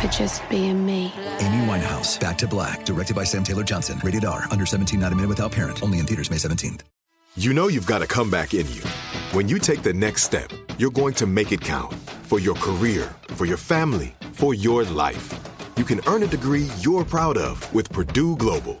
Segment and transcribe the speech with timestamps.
[0.00, 1.12] for just being me.
[1.40, 4.00] Amy Winehouse, Back to Black, directed by Sam Taylor Johnson.
[4.02, 5.82] Rated R, under 17, not a minute without parent.
[5.82, 6.80] Only in theaters May 17th.
[7.36, 8.82] You know you've got a comeback in you.
[9.32, 13.12] When you take the next step, you're going to make it count for your career,
[13.28, 15.34] for your family, for your life.
[15.76, 18.80] You can earn a degree you're proud of with Purdue Global.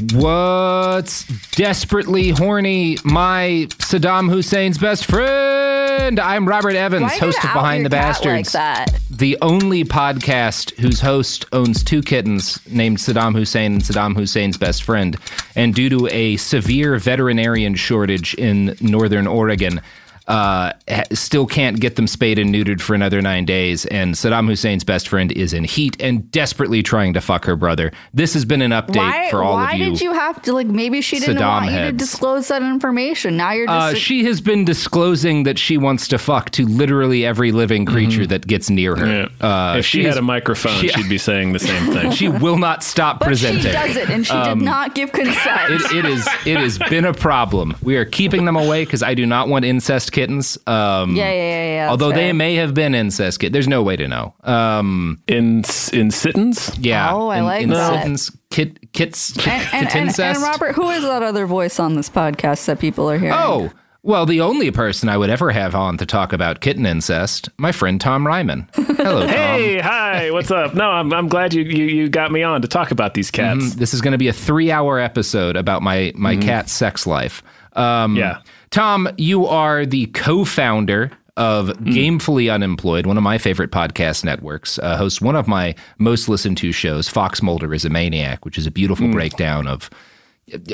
[0.00, 2.96] What's desperately horny?
[3.04, 6.18] My Saddam Hussein's best friend.
[6.18, 8.98] I'm Robert Evans, host of Behind the like Bastards, that?
[9.10, 14.84] the only podcast whose host owns two kittens named Saddam Hussein and Saddam Hussein's best
[14.84, 15.18] friend.
[15.54, 19.82] And due to a severe veterinarian shortage in northern Oregon,
[20.30, 20.72] uh,
[21.12, 23.84] still can't get them spayed and neutered for another nine days.
[23.86, 27.90] And Saddam Hussein's best friend is in heat and desperately trying to fuck her brother.
[28.14, 29.84] This has been an update Why, for all of you.
[29.84, 32.62] Why did you have to like maybe she didn't Saddam want you to disclose that
[32.62, 33.36] information.
[33.36, 37.26] Now you're just Uh, she has been disclosing that she wants to fuck to literally
[37.26, 39.28] every living creature that gets near her.
[39.40, 42.10] Uh, if she, is- had a microphone, she- she'd be saying the same thing.
[42.20, 43.62] she will not stop but presenting.
[43.62, 45.70] she does it and she Um, did not give consent.
[45.72, 46.28] It, it is.
[46.46, 47.76] It has been a problem.
[47.82, 50.58] We are keeping them away because I do not want incest kittens.
[50.66, 51.84] Um, yeah, yeah, yeah, yeah.
[51.84, 53.52] that's although they may have been incest kit.
[53.52, 54.34] There's no way to know.
[54.44, 56.76] Um, in in sittens.
[56.78, 57.12] yeah.
[57.14, 58.02] Oh, I in, like in that.
[58.02, 61.94] Kittens, kit, kits, kit, and, and, and, and Robert, who is that other voice on
[61.94, 63.34] this podcast that people are hearing?
[63.36, 63.70] Oh,
[64.02, 67.70] well, the only person I would ever have on to talk about kitten incest, my
[67.70, 68.66] friend Tom Reimann.
[68.74, 69.28] Hello, Tom.
[69.28, 70.74] Hey, hi, what's up?
[70.74, 73.62] No, I'm, I'm glad you, you you got me on to talk about these cats.
[73.62, 73.74] Mhm.
[73.74, 77.42] This is going to be a three-hour episode about my my cat's sex life.
[77.74, 78.38] Um, Yeah.
[78.70, 84.78] Tom, you are the co-founder of Gamefully Unemployed, one of my favorite podcast networks.
[84.78, 88.58] Uh, hosts one of my most listened to shows, Fox Mulder is a Maniac, which
[88.58, 89.90] is a beautiful breakdown of.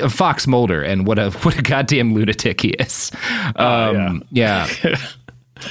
[0.09, 3.11] Fox Mulder and what a what a goddamn lunatic he is.
[3.57, 4.67] Um, yeah.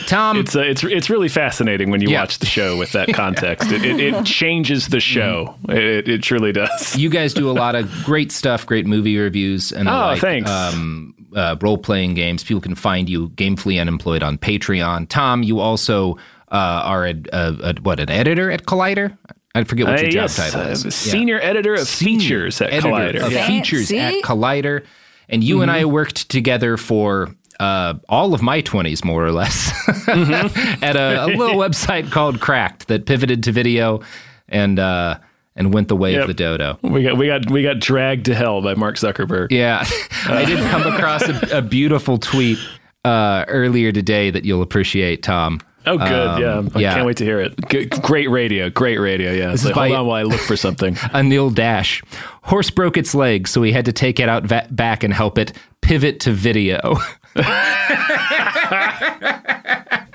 [0.06, 2.20] Tom, It's uh, it's it's really fascinating when you Yeah.
[2.20, 3.72] watch the show with that context.
[3.72, 5.56] it, it, it changes the show.
[5.68, 6.96] It, it truly does.
[6.96, 10.48] you guys do a lot of great stuff, great movie reviews, and Oh, like, thanks.
[10.50, 12.42] Um, uh, role playing games.
[12.42, 15.08] People can find you gamefully unemployed on Patreon.
[15.08, 16.16] Tom, you also
[16.50, 19.16] uh, are a, a, a what an editor at Collider.
[19.54, 20.84] I forget what Uh, your job yes, title uh, is.
[20.84, 20.90] Yeah.
[20.90, 23.22] senior editor of features at editor Collider.
[23.26, 23.38] of Yeah.
[23.44, 23.48] Mm-hmm.
[23.52, 24.84] features at Collider,
[25.28, 27.34] and you and I worked together for.
[27.58, 29.72] Uh, all of my 20s, more or less,
[30.06, 30.84] Mm-hmm.
[30.84, 34.02] at a, a little website called Cracked that pivoted to video
[34.46, 35.16] and uh,
[35.56, 36.22] and went the way Yep.
[36.22, 36.78] of the dodo.
[36.82, 39.48] We got we got we got dragged to hell by Mark Zuckerberg.
[39.50, 39.84] Yeah,
[40.26, 42.58] I did come across a, a beautiful tweet
[43.04, 45.60] uh, earlier today that you'll appreciate, Tom.
[45.88, 46.12] Oh, good.
[46.12, 46.94] Um, yeah, I yeah.
[46.94, 47.54] can't wait to hear it.
[47.68, 48.68] Good, great radio.
[48.70, 49.30] Great radio.
[49.30, 49.52] Yeah.
[49.52, 50.94] It's is like, hold on while I look for something.
[51.14, 52.02] Anil Dash.
[52.42, 55.38] Horse broke its leg, so we had to take it out va- back and help
[55.38, 55.52] it
[55.82, 56.96] pivot to video.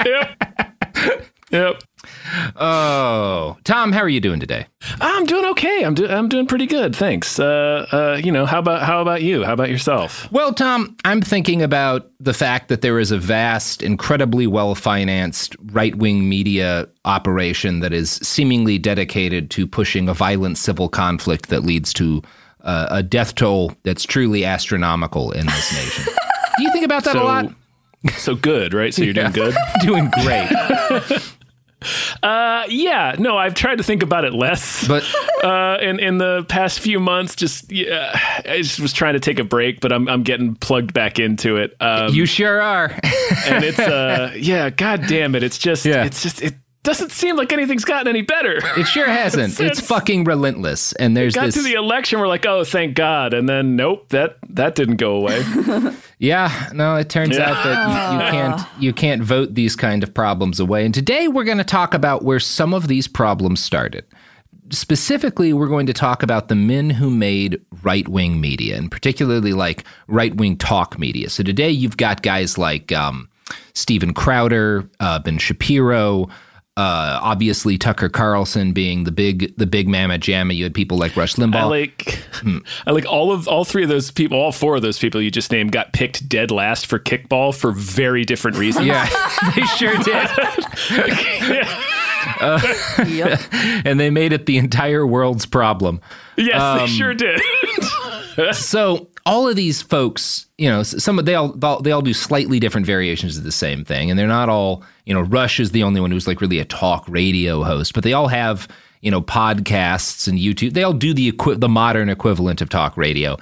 [0.05, 0.37] yep.
[1.51, 1.81] Yep.
[2.55, 4.67] Oh, Tom, how are you doing today?
[4.99, 5.83] I'm doing okay.
[5.83, 7.39] I'm doing I'm doing pretty good, thanks.
[7.39, 9.43] Uh, uh, you know, how about how about you?
[9.43, 10.31] How about yourself?
[10.31, 15.55] Well, Tom, I'm thinking about the fact that there is a vast, incredibly well financed
[15.71, 21.63] right wing media operation that is seemingly dedicated to pushing a violent civil conflict that
[21.63, 22.21] leads to
[22.63, 26.13] uh, a death toll that's truly astronomical in this nation.
[26.57, 27.45] Do you think about that so, a lot?
[28.17, 28.91] So good, right?
[28.91, 29.55] So you're doing good?
[29.81, 30.49] doing great.
[32.21, 35.03] Uh, yeah, no, I've tried to think about it less, but
[35.43, 39.39] uh, in in the past few months, just yeah, I just was trying to take
[39.39, 41.75] a break, but I'm I'm getting plugged back into it.
[41.79, 42.91] Um, you sure are,
[43.47, 46.03] and it's uh, yeah, god damn it, it's just yeah.
[46.03, 48.59] it's just it doesn't seem like anything's gotten any better.
[48.81, 49.59] It sure hasn't.
[49.59, 50.93] it's fucking relentless.
[50.93, 51.55] And there's got this...
[51.55, 55.15] to the election, we're like, oh, thank God, and then nope, that that didn't go
[55.15, 55.43] away.
[56.19, 57.51] yeah, no, it turns yeah.
[57.51, 60.85] out that you, you, can't you can't vote these kind of problems away.
[60.85, 64.05] And today we're going to talk about where some of these problems started.
[64.69, 69.53] Specifically, we're going to talk about the men who made right wing media, and particularly
[69.53, 71.29] like right wing talk media.
[71.29, 73.29] So today you've got guys like um,
[73.73, 76.29] Steven Crowder, uh, Ben Shapiro.
[76.77, 80.55] Uh, obviously, Tucker Carlson being the big the big mamma jamma.
[80.55, 81.55] You had people like Rush Limbaugh.
[81.55, 82.59] I like hmm.
[82.87, 84.39] I like all of all three of those people.
[84.39, 87.73] All four of those people you just named got picked dead last for kickball for
[87.73, 88.85] very different reasons.
[88.87, 89.05] Yeah,
[89.55, 90.29] they sure did.
[92.39, 92.59] uh,
[93.05, 93.41] yep.
[93.85, 95.99] and they made it the entire world's problem.
[96.37, 97.41] Yes, um, they sure did.
[98.51, 101.49] so all of these folks, you know, some of they all
[101.81, 105.13] they all do slightly different variations of the same thing, and they're not all, you
[105.13, 108.13] know, Rush is the only one who's like really a talk radio host, but they
[108.13, 108.67] all have
[109.01, 110.73] you know podcasts and YouTube.
[110.73, 113.37] They all do the equi- the modern equivalent of talk radio,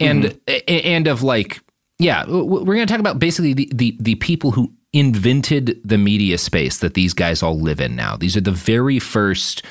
[0.00, 0.86] and mm-hmm.
[0.86, 1.60] and of like
[1.98, 6.36] yeah, we're going to talk about basically the, the the people who invented the media
[6.36, 8.16] space that these guys all live in now.
[8.16, 9.62] These are the very first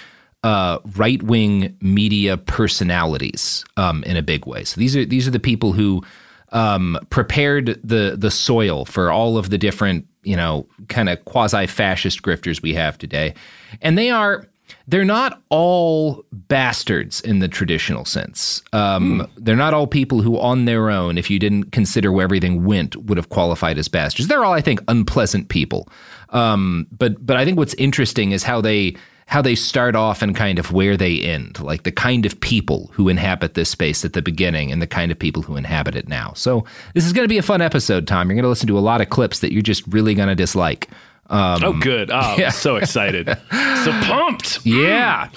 [0.44, 4.64] uh, right wing media personalities um, in a big way.
[4.64, 6.04] So these are these are the people who
[6.52, 11.68] um, prepared the the soil for all of the different you know kind of quasi
[11.68, 13.34] fascist grifters we have today,
[13.82, 14.48] and they are
[14.88, 18.62] they're not all bastards in the traditional sense.
[18.74, 19.30] Um, mm.
[19.38, 22.96] They're not all people who, on their own, if you didn't consider where everything went,
[22.96, 24.28] would have qualified as bastards.
[24.28, 25.90] They're all, I think, unpleasant people.
[26.30, 28.96] Um, but but I think what's interesting is how they
[29.32, 32.90] how they start off and kind of where they end, like the kind of people
[32.92, 36.10] who inhabit this space at the beginning and the kind of people who inhabit it
[36.10, 36.34] now.
[36.36, 38.28] So this is going to be a fun episode, Tom.
[38.28, 40.36] You're going to listen to a lot of clips that you're just really going to
[40.36, 40.90] dislike.
[41.32, 42.12] Um, oh, good!
[42.12, 42.50] Oh, yeah.
[42.50, 44.66] so excited, so pumped.
[44.66, 45.30] Yeah,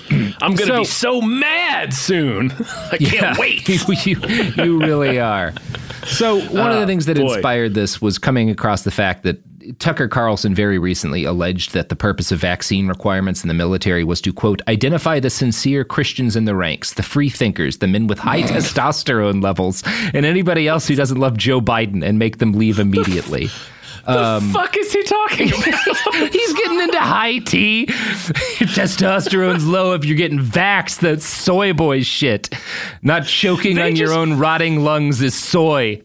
[0.43, 2.51] I'm gonna so, be so mad soon.
[2.91, 3.69] I can't yeah, wait.
[4.05, 4.21] you,
[4.57, 5.55] you really are.
[6.05, 7.35] So one uh, of the uh, things that boy.
[7.35, 9.39] inspired this was coming across the fact that
[9.79, 14.21] Tucker Carlson very recently alleged that the purpose of vaccine requirements in the military was
[14.23, 18.19] to, quote, identify the sincere Christians in the ranks, the free thinkers, the men with
[18.19, 22.79] high testosterone levels, and anybody else who doesn't love Joe Biden and make them leave
[22.81, 23.49] immediately.
[24.05, 26.33] The um, fuck is he talking about?
[26.33, 27.87] he's getting into high tea.
[27.89, 31.01] Testosterone's low if you're getting vaxxed.
[31.01, 32.51] That's soy boy shit.
[33.03, 36.03] Not choking they on just, your own rotting lungs is soy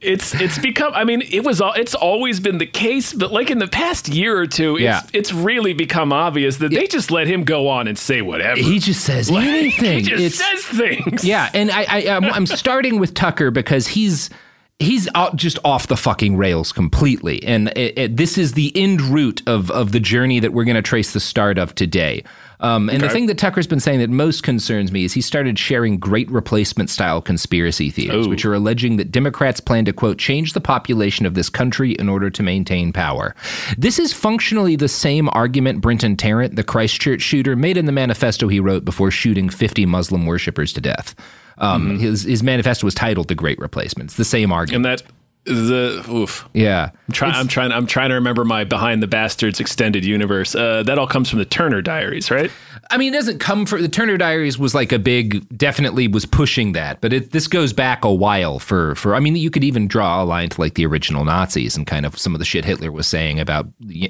[0.00, 1.72] it's it's become i mean it was all.
[1.72, 5.02] it's always been the case but like in the past year or two it's yeah.
[5.12, 6.78] it's really become obvious that yeah.
[6.78, 10.02] they just let him go on and say whatever he just says like, anything he
[10.02, 14.30] just it's, says things yeah and i, I I'm, I'm starting with tucker because he's
[14.78, 17.42] he's out just off the fucking rails completely.
[17.44, 20.76] And it, it, this is the end route of of the journey that we're going
[20.76, 22.24] to trace the start of today
[22.60, 23.06] um, and okay.
[23.06, 26.28] the thing that Tucker's been saying that most concerns me is he started sharing great
[26.30, 28.30] replacement style conspiracy theories, Ooh.
[28.30, 32.08] which are alleging that Democrats plan to, quote, change the population of this country in
[32.08, 33.34] order to maintain power.
[33.76, 38.48] This is functionally the same argument Brenton Tarrant, the Christchurch shooter, made in the manifesto
[38.48, 41.14] he wrote before shooting 50 Muslim worshippers to death.
[41.58, 41.96] Um, mm-hmm.
[41.98, 44.86] His his manifesto was titled "The Great Replacement." It's the same argument.
[44.86, 45.02] And that
[45.48, 46.48] the oof.
[46.52, 47.72] Yeah, I'm, try, I'm trying.
[47.72, 50.54] I'm trying to remember my Behind the Bastards extended universe.
[50.54, 52.50] Uh, that all comes from the Turner Diaries, right?
[52.90, 54.58] I mean, it doesn't come from the Turner Diaries.
[54.58, 58.58] Was like a big, definitely was pushing that, but it, this goes back a while
[58.58, 59.14] for for.
[59.14, 62.06] I mean, you could even draw a line to like the original Nazis and kind
[62.06, 63.66] of some of the shit Hitler was saying about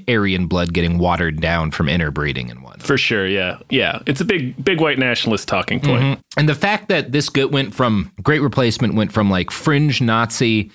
[0.08, 2.86] Aryan blood getting watered down from interbreeding and whatnot.
[2.86, 4.00] For sure, yeah, yeah.
[4.06, 6.02] It's a big, big white nationalist talking point.
[6.02, 6.20] Mm-hmm.
[6.36, 10.70] And the fact that this went from Great Replacement went from like fringe Nazi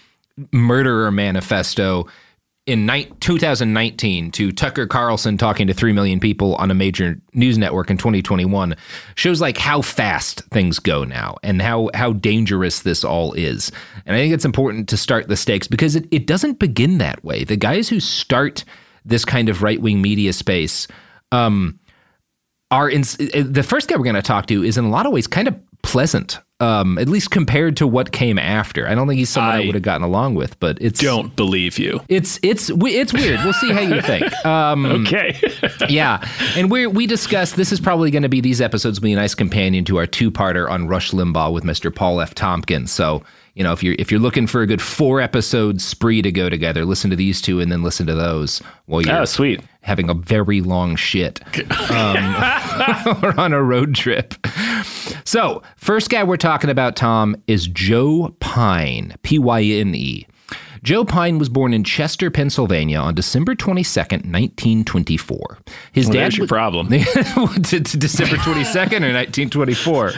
[0.51, 2.07] murderer manifesto
[2.65, 7.57] in ni- 2019 to Tucker Carlson talking to 3 million people on a major news
[7.57, 8.75] network in 2021
[9.15, 13.71] shows like how fast things go now and how how dangerous this all is.
[14.05, 17.23] And I think it's important to start the stakes because it, it doesn't begin that
[17.23, 17.43] way.
[17.43, 18.63] The guys who start
[19.05, 20.87] this kind of right-wing media space
[21.33, 21.79] um,
[22.71, 25.11] are in, the first guy we're going to talk to is in a lot of
[25.11, 28.87] ways kind of pleasant, um, at least compared to what came after.
[28.87, 31.35] I don't think he's someone I, I would have gotten along with, but it's don't
[31.35, 31.99] believe you.
[32.07, 33.39] It's it's it's weird.
[33.43, 34.23] We'll see how you think.
[34.43, 35.39] Um, okay,
[35.89, 36.27] yeah,
[36.57, 39.15] and we we discussed this is probably going to be these episodes will be a
[39.15, 41.93] nice companion to our two parter on Rush Limbaugh with Mr.
[41.93, 42.35] Paul F.
[42.35, 42.91] Tompkins.
[42.91, 43.23] So
[43.55, 46.49] you know, if you're if you're looking for a good four episode spree to go
[46.49, 49.61] together, listen to these two and then listen to those while you're oh, sweet.
[49.81, 51.39] having a very long shit
[51.91, 52.17] um,
[53.23, 54.33] or on a road trip.
[55.23, 60.27] So, first guy we're talking about, Tom, is Joe Pyne P Y N E.
[60.83, 65.59] Joe Pyne was born in Chester, Pennsylvania on December 22nd, 1924.
[65.93, 66.89] His well, dad was, your problem.
[66.89, 70.11] to, to December 22nd or 1924?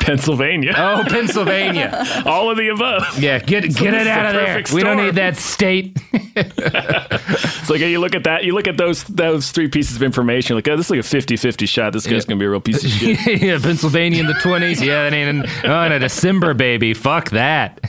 [0.00, 0.72] Pennsylvania.
[0.74, 2.02] Oh, Pennsylvania.
[2.24, 3.18] All of the above.
[3.18, 4.64] Yeah, get so get it out of there.
[4.64, 4.76] Storm.
[4.76, 5.98] We don't need that state.
[6.12, 10.56] it's like you look at that, you look at those those three pieces of information,
[10.56, 11.92] like, oh, this is like a 50-50 shot.
[11.92, 12.28] This guy's yeah.
[12.28, 13.42] gonna be a real piece of shit.
[13.42, 14.82] yeah, Pennsylvania in the 20s.
[14.82, 16.94] Yeah, that ain't in, oh, in a December baby.
[16.94, 17.80] Fuck that.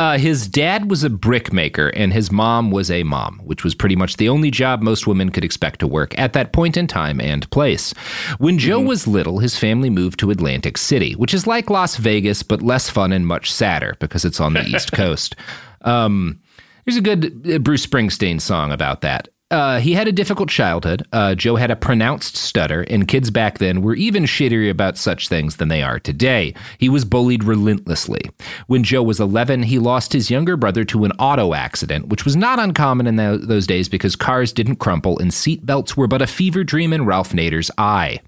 [0.00, 3.94] Uh, his dad was a brickmaker and his mom was a mom, which was pretty
[3.94, 7.20] much the only job most women could expect to work at that point in time
[7.20, 7.92] and place.
[8.38, 8.88] When Joe mm-hmm.
[8.88, 12.88] was little, his family moved to Atlantic City, which is like Las Vegas, but less
[12.88, 15.36] fun and much sadder because it's on the East Coast.
[15.82, 16.40] Um,
[16.86, 19.28] there's a good uh, Bruce Springsteen song about that.
[19.50, 21.04] Uh, he had a difficult childhood.
[21.12, 25.28] Uh, Joe had a pronounced stutter, and kids back then were even shittier about such
[25.28, 26.54] things than they are today.
[26.78, 28.20] He was bullied relentlessly.
[28.68, 32.36] When Joe was 11, he lost his younger brother to an auto accident, which was
[32.36, 36.26] not uncommon in the, those days because cars didn't crumple and seatbelts were but a
[36.28, 38.20] fever dream in Ralph Nader's eye.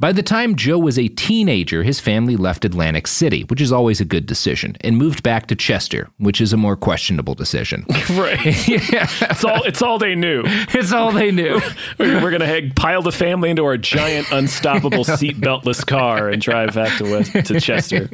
[0.00, 4.00] By the time Joe was a teenager, his family left Atlantic City, which is always
[4.00, 7.86] a good decision, and moved back to Chester, which is a more questionable decision.
[8.10, 8.68] right.
[8.68, 9.08] yeah.
[9.22, 10.44] It's all, it's all they knew.
[10.74, 11.60] it's all they knew.
[11.98, 16.96] We're going to pile the family into our giant, unstoppable seatbeltless car and drive back
[16.98, 18.08] to West, to Chester.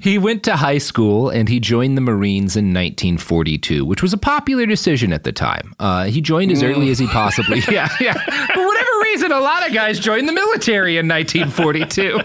[0.00, 4.18] he went to high school and he joined the Marines in 1942, which was a
[4.18, 5.74] popular decision at the time.
[5.78, 7.60] Uh, he joined as early as he possibly.
[7.70, 8.14] yeah, yeah.
[8.14, 12.20] For whatever reason, a lot of guys joined the military in 1942.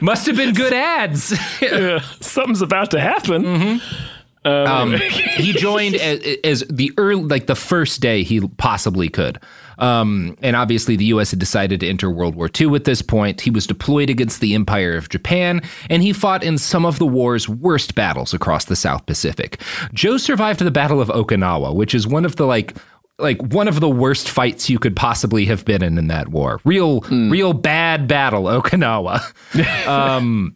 [0.00, 1.34] Must have been good ads.
[1.60, 3.42] yeah, something's about to happen.
[3.42, 4.15] Mm-hmm.
[4.46, 9.40] Um, um, he joined as, as, the early, like the first day he possibly could.
[9.78, 11.30] Um, and obviously, the U.S.
[11.30, 13.40] had decided to enter World War II at this point.
[13.40, 15.60] He was deployed against the Empire of Japan,
[15.90, 19.60] and he fought in some of the war's worst battles across the South Pacific.
[19.92, 22.76] Joe survived the Battle of Okinawa, which is one of the like
[23.18, 26.60] like one of the worst fights you could possibly have been in in that war.
[26.64, 27.30] Real, mm.
[27.30, 29.86] real bad battle, Okinawa.
[29.88, 30.54] um,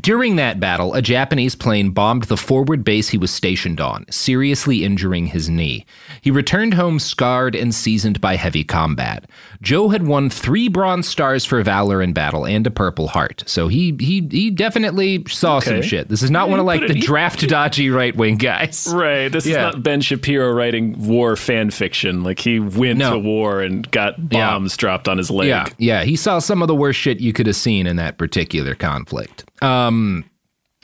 [0.00, 4.84] during that battle, a Japanese plane bombed the forward base he was stationed on, seriously
[4.84, 5.84] injuring his knee.
[6.22, 9.28] He returned home scarred and seasoned by heavy combat.
[9.60, 13.68] Joe had won three Bronze Stars for valor in battle and a Purple Heart, so
[13.68, 15.66] he he he definitely saw okay.
[15.66, 16.08] some shit.
[16.08, 18.88] This is not yeah, one of like the draft dodgy right wing guys.
[19.02, 19.28] Right.
[19.28, 19.68] This yeah.
[19.68, 22.22] is not Ben Shapiro writing war fan fiction.
[22.22, 23.14] Like he went no.
[23.14, 24.80] to war and got bombs yeah.
[24.80, 25.48] dropped on his leg.
[25.48, 26.04] Yeah, yeah.
[26.04, 29.44] He saw some of the worst shit you could have seen in that particular conflict.
[29.62, 30.24] Um,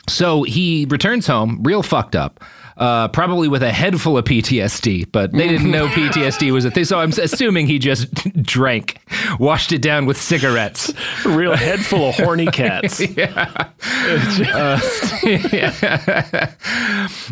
[0.07, 2.43] so he returns home, real fucked up
[2.79, 6.71] uh, probably with a head full of PTSD, but they didn't know PTSD was a
[6.71, 6.85] thing.
[6.85, 8.99] So I'm assuming he just drank,
[9.37, 10.91] washed it down with cigarettes.
[11.25, 13.01] Real head full of horny cats.
[13.17, 13.69] yeah.
[14.09, 14.79] Uh.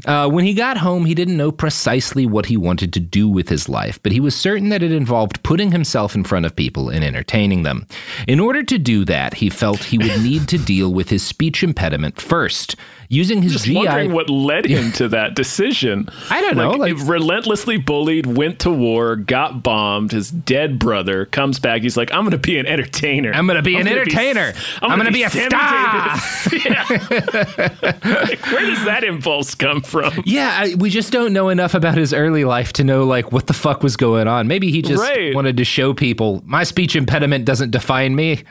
[0.06, 3.50] Uh, when he got home, he didn't know precisely what he wanted to do with
[3.50, 6.90] his life, but he was certain that it involved putting himself in front of people
[6.90, 7.86] and entertaining them.
[8.28, 11.64] In order to do that, he felt he would need to deal with his speech
[11.64, 12.76] impediment first
[13.10, 13.76] using his Just GI.
[13.76, 16.10] Wondering what led him to that decision.
[16.30, 16.72] I don't know.
[16.72, 20.12] Like, relentlessly bullied, went to war, got bombed.
[20.12, 21.82] His dead brother comes back.
[21.82, 23.32] He's like, "I'm going to be an entertainer.
[23.34, 24.54] I'm going to be I'm an entertainer.
[24.54, 26.18] Be, I'm, going to be, be, a star."
[28.08, 30.24] like, where does that impulse come from?
[30.26, 33.48] Yeah, I, we just don't know enough about his early life to know like what
[33.48, 34.48] the fuck was going on.
[34.48, 35.34] Maybe he just right.
[35.34, 38.44] wanted to show people my speech impediment doesn't define me.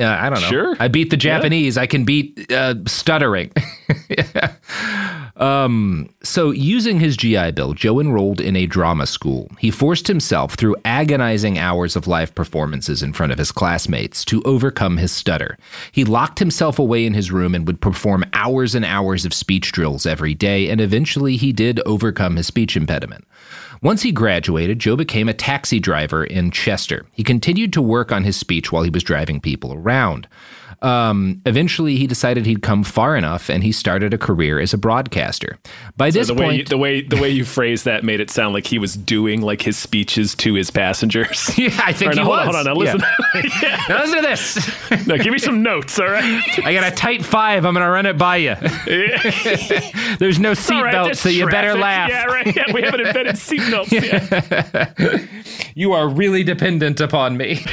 [0.00, 0.48] Uh, I don't know.
[0.48, 0.76] Sure.
[0.80, 1.76] I beat the Japanese.
[1.76, 1.82] Yeah.
[1.82, 3.52] I can beat uh, stuttering.
[5.36, 9.50] um, so, using his GI Bill, Joe enrolled in a drama school.
[9.58, 14.42] He forced himself through agonizing hours of live performances in front of his classmates to
[14.44, 15.58] overcome his stutter.
[15.92, 19.72] He locked himself away in his room and would perform hours and hours of speech
[19.72, 23.26] drills every day, and eventually he did overcome his speech impediment.
[23.82, 27.06] Once he graduated, Joe became a taxi driver in Chester.
[27.12, 30.28] He continued to work on his speech while he was driving people around.
[30.82, 34.78] Um, eventually, he decided he'd come far enough, and he started a career as a
[34.78, 35.58] broadcaster.
[35.96, 38.30] By this the point, way you, the way the way you phrased that made it
[38.30, 41.50] sound like he was doing like his speeches to his passengers.
[41.58, 42.48] yeah, I think Or, he no, hold was.
[42.48, 42.64] on, hold on.
[42.64, 43.00] Now listen.
[43.62, 43.84] Yeah.
[43.88, 45.06] Now listen to this.
[45.06, 46.42] now give me some notes, all right?
[46.64, 47.64] I got a tight five.
[47.64, 48.54] I'm going to run it by you.
[50.18, 52.08] There's no right, seatbelt, there's so you better laugh.
[52.08, 52.54] Yeah, right.
[52.54, 55.28] Yeah, we haven't invented seatbelts yet.
[55.74, 57.64] you are really dependent upon me.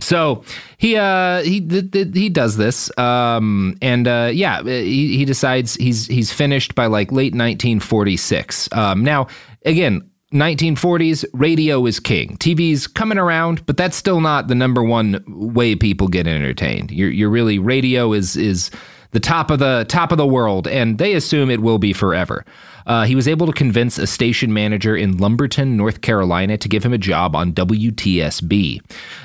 [0.00, 0.44] so
[0.78, 5.74] he uh he th- th- he does this um and uh yeah he, he decides
[5.74, 9.26] he's he's finished by like late 1946 um now
[9.64, 12.36] again 1940s radio is king.
[12.38, 16.90] Tv's coming around but that's still not the number one way people get entertained.
[16.90, 18.70] You're you're really radio is is
[19.12, 22.44] the top of the top of the world and they assume it will be forever
[22.86, 26.84] uh, he was able to convince a station manager in Lumberton, North Carolina, to give
[26.84, 28.80] him a job on WTSB.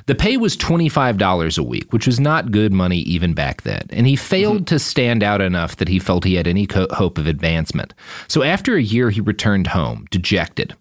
[0.05, 4.07] The pay was $25 a week, which was not good money even back then, and
[4.07, 7.27] he failed to stand out enough that he felt he had any co- hope of
[7.27, 7.93] advancement.
[8.27, 10.75] So after a year, he returned home, dejected.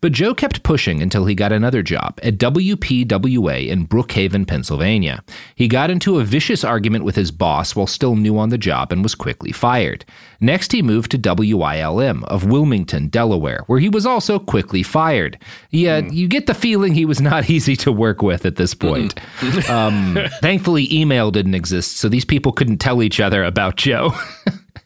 [0.00, 5.22] But Joe kept pushing until he got another job at WPWA in Brookhaven, Pennsylvania.
[5.54, 8.92] He got into a vicious argument with his boss while still new on the job
[8.92, 10.04] and was quickly fired.
[10.44, 15.38] Next, he moved to WILM of Wilmington, Delaware, where he was also quickly fired.
[15.70, 19.18] Yeah, you get the feeling he was not easy to work with at this point.
[19.70, 24.12] um, thankfully, email didn't exist, so these people couldn't tell each other about Joe.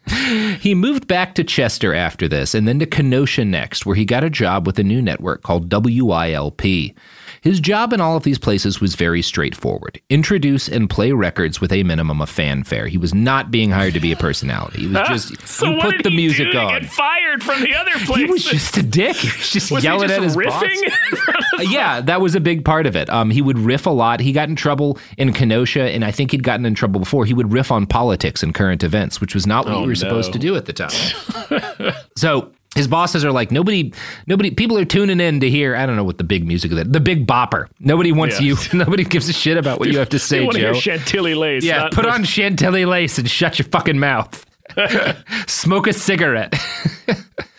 [0.61, 4.23] he moved back to Chester after this, and then to Kenosha next, where he got
[4.23, 6.95] a job with a new network called WILP.
[7.43, 11.73] His job in all of these places was very straightforward introduce and play records with
[11.73, 12.87] a minimum of fanfare.
[12.89, 14.81] He was not being hired to be a personality.
[14.83, 16.85] He was just so you put the he music on.
[16.85, 18.19] Fired from the other place.
[18.19, 19.17] He was just a dick.
[19.17, 20.91] He was just Was yelling just at his riffing?
[20.91, 21.35] boss.
[21.59, 23.11] Uh, yeah, that was a big part of it.
[23.11, 24.21] Um, he would riff a lot.
[24.21, 27.25] He got in trouble in Kenosha, and I think he'd gotten in trouble before.
[27.25, 29.89] He would riff on politics and current events, which was not what Oh, you were
[29.89, 29.95] no.
[29.95, 31.93] supposed to do at the time.
[32.17, 33.93] so his bosses are like, nobody,
[34.27, 35.77] nobody, people are tuning in to hear.
[35.77, 37.67] I don't know what the big music of that, the Big Bopper.
[37.81, 38.55] Nobody wants Yeah.
[38.55, 38.57] you.
[38.79, 40.59] Nobody gives a shit about what you have to say, to Joe.
[40.59, 41.65] hear Chantilly Lace.
[41.65, 44.47] Yeah, put on Chantilly lace and shut your fucking mouth.
[45.47, 46.55] Smoke a cigarette.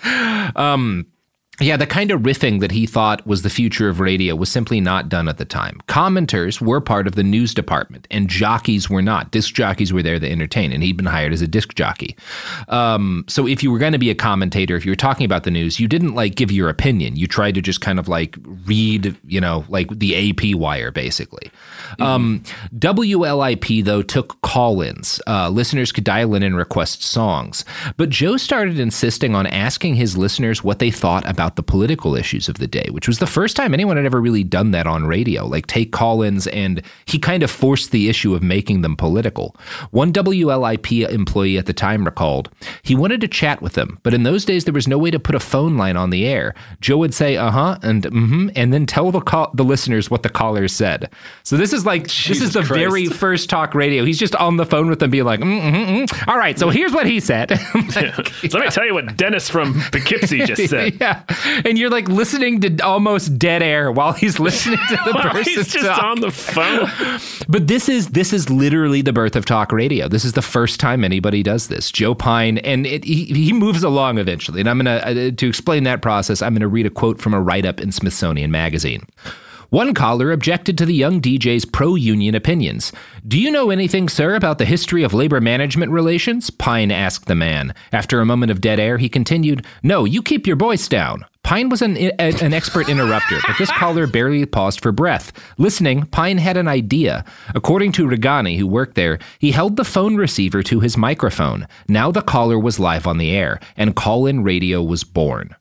[0.56, 1.06] um,
[1.60, 4.80] yeah, the kind of riffing that he thought was the future of radio was simply
[4.80, 5.82] not done at the time.
[5.88, 9.32] Commenters were part of the news department, and jockeys were not.
[9.32, 12.16] Disc jockeys were there to entertain, and he'd been hired as a disc jockey.
[12.68, 15.44] Um, so if you were going to be a commentator, if you were talking about
[15.44, 17.16] the news, you didn't like give your opinion.
[17.16, 21.52] You tried to just kind of like read, you know, like the AP wire, basically.
[22.00, 22.44] Um,
[22.78, 25.20] WLIP, though, took call ins.
[25.28, 27.66] Uh, listeners could dial in and request songs.
[27.98, 32.50] But Joe started insisting on asking his listeners what they thought about the political issues
[32.50, 35.06] of the day, which was the first time anyone had ever really done that on
[35.06, 38.96] radio, like take call ins, and he kind of forced the issue of making them
[38.96, 39.56] political.
[39.92, 42.50] One WLIP employee at the time recalled
[42.84, 45.20] he wanted to chat with them, but in those days there was no way to
[45.20, 46.54] put a phone line on the air.
[46.82, 50.10] Joe would say, uh huh, and mm hmm, and then tell the, call- the listeners
[50.12, 51.10] what the callers said.
[51.44, 52.74] So this is like, this is the Christ.
[52.74, 54.04] very first talk radio.
[54.06, 56.28] He's just on the phone with them, being like, mm, mm, mm.
[56.28, 57.60] all right, so here's what he said.
[58.50, 60.96] So let me tell you what Dennis from Poughkeepsie just said.
[61.00, 61.24] yeah.
[61.66, 65.68] And you're like listening to almost dead air while he's listening to the person he's
[65.68, 66.04] just talk.
[66.04, 66.90] on the phone.
[67.50, 70.08] But this is this is literally the birth of talk radio.
[70.08, 71.92] This is the first time anybody does this.
[71.92, 74.60] Joe Pyne, and it, he he moves along eventually.
[74.60, 76.42] And I'm gonna uh, to explain that process.
[76.42, 79.06] I'm gonna read a quote from a write up in Smithsonian Magazine.
[79.70, 82.92] One caller objected to the young DJ's pro union opinions.
[83.28, 86.50] Do you know anything, sir, about the history of labor management relations?
[86.50, 87.76] Pyne asked the man.
[87.92, 91.24] After a moment of dead air, he continued, No, you keep your voice down.
[91.44, 95.32] Pyne was an, an expert interrupter, but this caller barely paused for breath.
[95.60, 97.24] Listening, Pyne had an idea.
[97.54, 101.68] According to Regani, who worked there, he held the phone receiver to his microphone.
[101.88, 105.56] Now the caller was live on the air, and call in radio was born.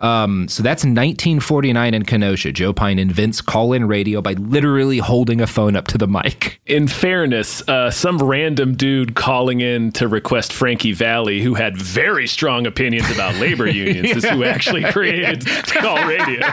[0.00, 2.52] Um, so that's 1949 in Kenosha.
[2.52, 6.60] Joe Pyne invents call in radio by literally holding a phone up to the mic.
[6.70, 12.28] In fairness, uh, some random dude calling in to request Frankie Valli, who had very
[12.28, 16.46] strong opinions about labor unions, is who actually created call radio.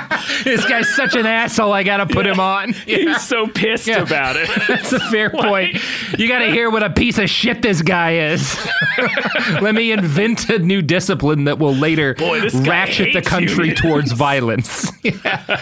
[0.43, 1.71] This guy's such an asshole.
[1.71, 2.73] I got to put him on.
[2.73, 4.01] He's so pissed Yeah.
[4.01, 4.49] about it.
[4.67, 5.77] That's a fair point.
[6.17, 8.57] You got to hear what a piece of shit this guy is.
[9.61, 13.81] Let me invent a new discipline that will later Boy, ratchet the country unions.
[13.81, 14.91] towards violence.
[15.03, 15.59] Yeah.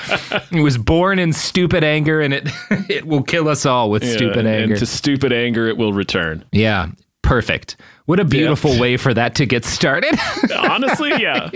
[0.52, 2.50] It was born in stupid anger, and it
[2.90, 4.74] it will kill us all with stupid and, anger.
[4.74, 6.44] And to stupid anger, it will return.
[6.52, 6.88] yeah,
[7.22, 7.78] perfect.
[8.06, 10.16] What a beautiful way for that to get started.
[10.56, 11.50] Honestly, yeah.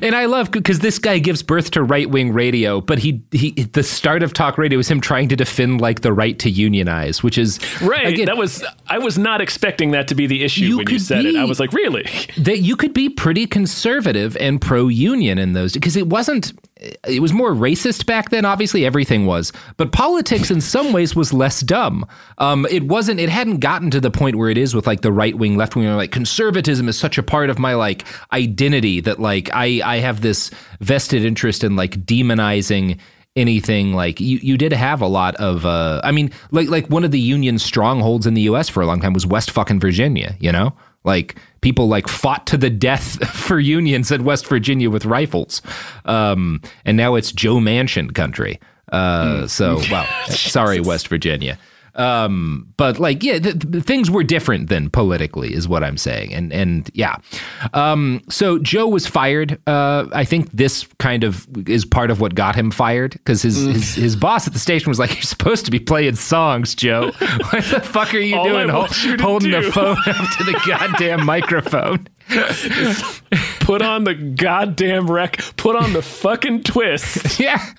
[0.00, 3.50] and I love because this guy gives birth to right wing radio, but he he
[3.50, 7.20] the start of talk radio is him trying to defend like the right to unionize,
[7.20, 8.06] which is right.
[8.06, 11.24] Again, that was I was not expecting that to be the issue when you said
[11.24, 11.36] be, it.
[11.36, 12.08] I was like, really?
[12.38, 17.20] That you could be pretty conservative and pro union in those because it wasn't it
[17.20, 18.44] was more racist back then.
[18.44, 22.06] Obviously, everything was, but politics in some ways was less dumb.
[22.38, 23.20] Um, it wasn't.
[23.20, 25.76] It hadn't gotten to the point where it is with like the right wing, left
[25.76, 25.88] wing.
[25.94, 30.22] Like conservatism is such a part of my like identity that like I I have
[30.22, 32.98] this vested interest in like demonizing
[33.36, 37.04] anything like you you did have a lot of uh I mean like like one
[37.04, 40.36] of the union strongholds in the US for a long time was West fucking Virginia,
[40.40, 40.74] you know?
[41.04, 45.62] Like people like fought to the death for unions in West Virginia with rifles,
[46.04, 48.60] um, and now it's Joe Manchin country.
[48.92, 49.48] Uh, mm.
[49.48, 51.58] So, well, sorry, West Virginia.
[52.00, 56.32] Um, but like, yeah, th- th- things were different then politically, is what I'm saying.
[56.32, 57.16] And and yeah,
[57.74, 59.60] um, so Joe was fired.
[59.66, 63.58] Uh, I think this kind of is part of what got him fired because his,
[63.58, 63.72] mm.
[63.74, 67.10] his, his boss at the station was like, "You're supposed to be playing songs, Joe.
[67.18, 68.70] what the fuck are you All doing?
[68.70, 69.62] Hol- you holding do.
[69.62, 72.08] the phone up to the goddamn microphone."
[73.60, 75.38] put on the goddamn wreck.
[75.56, 77.40] Put on the fucking twist.
[77.40, 77.74] yeah.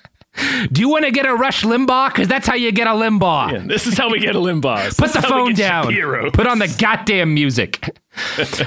[0.72, 2.08] Do you want to get a Rush Limbaugh?
[2.08, 3.52] Because that's how you get a Limbaugh.
[3.52, 4.84] Yeah, this is how we get a Limbaugh.
[4.84, 5.92] This Put the phone down.
[6.32, 7.98] Put on the goddamn music.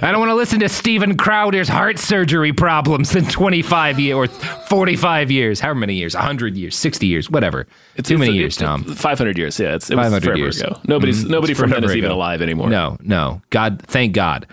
[0.02, 4.28] I don't want to listen to Steven Crowder's heart surgery problems in 25 years or
[4.28, 5.60] 45 years.
[5.60, 6.14] However many years?
[6.14, 7.68] 100 years, 60 years, whatever.
[7.96, 8.84] It's too many it's, years, Tom.
[8.84, 9.60] 500 years.
[9.60, 10.80] Yeah, it's it 500 years ago.
[10.88, 12.70] Nobody's mm, nobody from then is even alive anymore.
[12.70, 13.42] No, no.
[13.50, 14.46] God, thank God.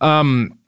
[0.00, 0.58] Um,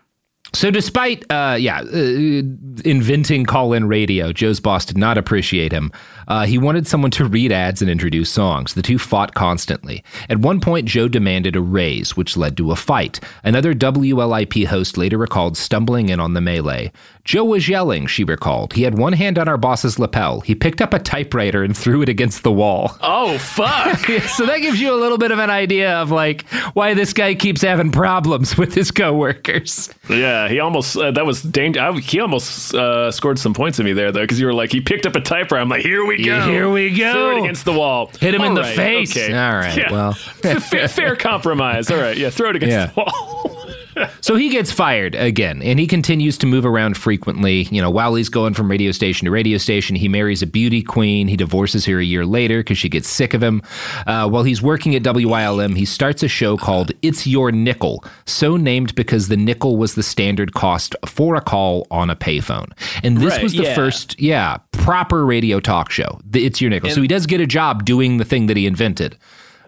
[0.55, 2.43] so, despite, uh, yeah, uh,
[2.85, 5.93] inventing call in radio, Joe's boss did not appreciate him.
[6.29, 8.75] Uh, he wanted someone to read ads and introduce songs.
[8.75, 10.05] The two fought constantly.
[10.29, 13.19] At one point, Joe demanded a raise, which led to a fight.
[13.43, 16.93] Another WLIP host later recalled stumbling in on the melee.
[17.25, 18.73] Joe was yelling, she recalled.
[18.73, 20.41] He had one hand on our boss's lapel.
[20.41, 22.97] He picked up a typewriter and threw it against the wall.
[23.03, 23.99] Oh, fuck.
[24.29, 27.35] so that gives you a little bit of an idea of like why this guy
[27.35, 29.91] keeps having problems with his coworkers.
[30.09, 32.07] Yeah, he almost, uh, that was dangerous.
[32.07, 34.81] He almost uh, scored some points in me there, though, because you were like, he
[34.81, 35.61] picked up a typewriter.
[35.61, 36.49] I'm like, here we go.
[36.49, 37.13] Here we go.
[37.13, 38.11] Threw it against the wall.
[38.21, 38.71] Hit him All in right.
[38.71, 39.17] the face.
[39.17, 39.33] Okay.
[39.33, 39.77] All right.
[39.77, 39.93] Yeah.
[39.93, 41.91] Well, fair, fair compromise.
[41.91, 42.17] All right.
[42.17, 42.31] Yeah.
[42.31, 42.87] Throw it against yeah.
[42.87, 43.59] the wall.
[44.21, 47.63] so he gets fired again, and he continues to move around frequently.
[47.71, 50.83] You know, while he's going from radio station to radio station, he marries a beauty
[50.83, 51.29] queen.
[51.29, 53.63] He divorces her a year later because she gets sick of him.
[54.07, 58.57] Uh, while he's working at WILM, he starts a show called It's Your Nickel, so
[58.57, 62.71] named because the nickel was the standard cost for a call on a payphone.
[63.03, 63.75] And this right, was the yeah.
[63.75, 66.21] first, yeah, proper radio talk show.
[66.33, 66.89] It's Your Nickel.
[66.89, 69.19] And so he does get a job doing the thing that he invented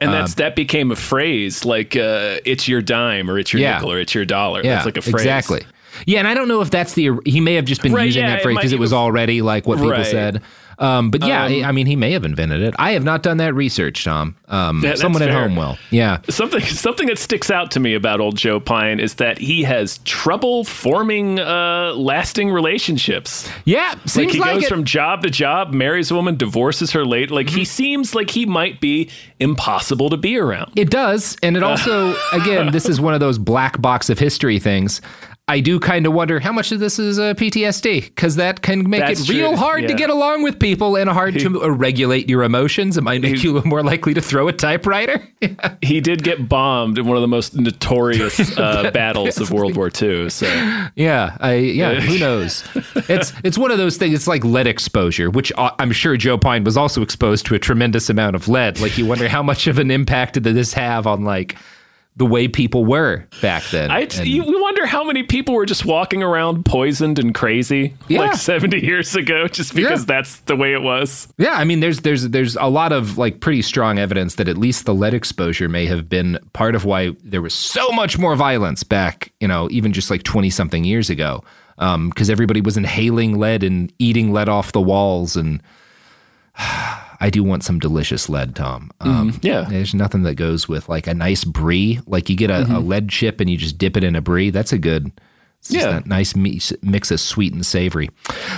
[0.01, 3.61] and that's um, that became a phrase like uh, "it's your dime" or "it's your
[3.61, 3.75] yeah.
[3.75, 5.15] nickel" or "it's your dollar." Yeah, that's like a phrase.
[5.15, 5.63] Exactly.
[6.07, 8.23] Yeah, and I don't know if that's the he may have just been right, using
[8.23, 10.07] yeah, that phrase because it, it, was already like what people right.
[10.07, 10.43] said.
[10.81, 12.75] Um, but yeah, um, I mean, he may have invented it.
[12.79, 14.35] I have not done that research, Tom.
[14.49, 15.47] Um, that, someone at fair.
[15.47, 15.77] home will.
[15.91, 16.21] Yeah.
[16.31, 19.99] Something something that sticks out to me about old Joe Pyne is that he has
[19.99, 23.49] trouble forming uh, lasting relationships.
[23.67, 24.69] Yeah, seems like he like goes it.
[24.71, 27.31] from job to job, marries a woman, divorces her late.
[27.31, 27.59] Like mm-hmm.
[27.59, 30.73] he seems like he might be impossible to be around.
[30.77, 34.59] It does, and it also, again, this is one of those black box of history
[34.59, 35.03] things.
[35.49, 38.89] I do kind of wonder how much of this is uh, PTSD because that can
[38.89, 39.89] make That's it real hard yeah.
[39.89, 42.97] to get along with people and hard he, to regulate your emotions.
[42.97, 45.27] It might make he, you more likely to throw a typewriter.
[45.83, 49.91] he did get bombed in one of the most notorious uh, battles of World War
[50.01, 50.31] II.
[50.31, 50.47] So
[50.95, 52.63] yeah, I yeah, who knows?
[53.09, 54.15] It's it's one of those things.
[54.15, 57.59] It's like lead exposure, which uh, I'm sure Joe Pyne was also exposed to a
[57.59, 58.79] tremendous amount of lead.
[58.81, 61.57] Like you wonder how much of an impact did this have on like
[62.17, 63.91] the way people were back then.
[63.91, 67.95] I, and, you, we wonder how many people were just walking around poisoned and crazy
[68.09, 68.21] yeah.
[68.21, 70.07] like 70 years ago just because yeah.
[70.07, 71.29] that's the way it was.
[71.39, 74.59] Yeah, I mean there's there's there's a lot of like pretty strong evidence that at
[74.59, 78.37] least the lead exposure may have been part of why there was so much more
[78.37, 81.43] violence back, you know, even just like 20 something years ago.
[81.79, 85.63] Um, cuz everybody was inhaling lead and eating lead off the walls and
[87.21, 88.91] I do want some delicious lead, Tom.
[89.01, 89.67] Um, mm, yeah.
[89.69, 92.01] There's nothing that goes with like a nice brie.
[92.07, 92.75] Like you get a, mm-hmm.
[92.75, 94.51] a lead chip and you just dip it in a brie.
[94.51, 95.13] That's a good,
[95.69, 96.01] yeah.
[96.07, 98.11] nice mix of sweet and savory.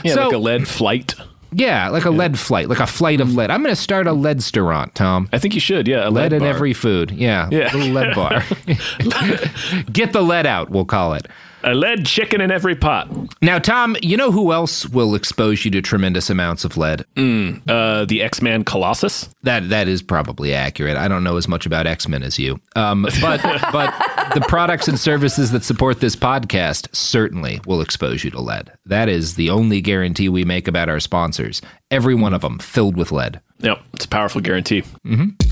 [0.04, 1.14] Yeah, so, like a lead flight.
[1.54, 2.16] Yeah, like a yeah.
[2.16, 3.38] lead flight, like a flight of mm-hmm.
[3.38, 3.50] lead.
[3.50, 5.28] I'm going to start a lead restaurant, Tom.
[5.32, 5.86] I think you should.
[5.86, 7.10] Yeah, lead, lead in every food.
[7.10, 7.74] Yeah, yeah.
[7.74, 8.42] little lead bar.
[9.92, 10.70] Get the lead out.
[10.70, 11.26] We'll call it.
[11.64, 13.08] A lead chicken in every pot.
[13.40, 17.04] Now, Tom, you know who else will expose you to tremendous amounts of lead?
[17.16, 19.28] Mm, uh, the X Man Colossus.
[19.42, 20.96] That that is probably accurate.
[20.96, 23.94] I don't know as much about X Men as you, um, but but
[24.34, 28.72] the products and services that support this podcast certainly will expose you to lead.
[28.86, 31.62] That is the only guarantee we make about our sponsors.
[31.90, 33.40] Every one of them filled with lead.
[33.58, 34.82] Yep, it's a powerful guarantee.
[35.06, 35.51] Mm-hmm.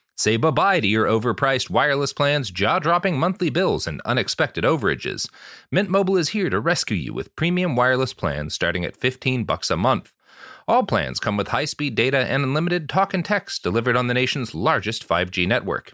[0.17, 5.27] Say bye-bye to your overpriced wireless plans, jaw-dropping monthly bills, and unexpected overages.
[5.71, 9.71] Mint Mobile is here to rescue you with premium wireless plans starting at 15 bucks
[9.71, 10.13] a month.
[10.67, 14.13] All plans come with high speed data and unlimited talk and text delivered on the
[14.13, 15.93] nation's largest 5G network.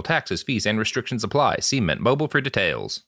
[0.00, 1.56] taxes, fees, and restrictions apply.
[1.58, 3.02] See Mint Mobile for details.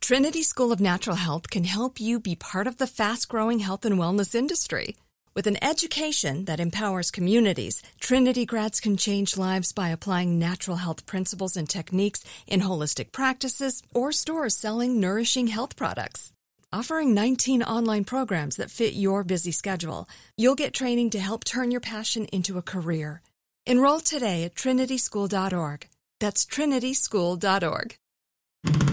[0.00, 3.98] Trinity School of Natural Health can help you be part of the fast-growing health and
[3.98, 4.94] wellness industry.
[5.34, 11.04] With an education that empowers communities, Trinity grads can change lives by applying natural health
[11.06, 16.32] principles and techniques in holistic practices or stores selling nourishing health products.
[16.72, 21.70] Offering 19 online programs that fit your busy schedule, you'll get training to help turn
[21.70, 23.22] your passion into a career.
[23.66, 25.86] Enroll today at trinityschool.org.
[26.18, 27.96] That's trinityschool.org.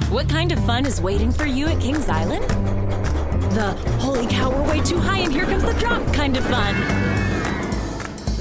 [0.10, 2.44] What kind of fun is waiting for you at Kings Island?
[3.54, 6.76] The holy cow, we're way too high and here comes the drop kind of fun.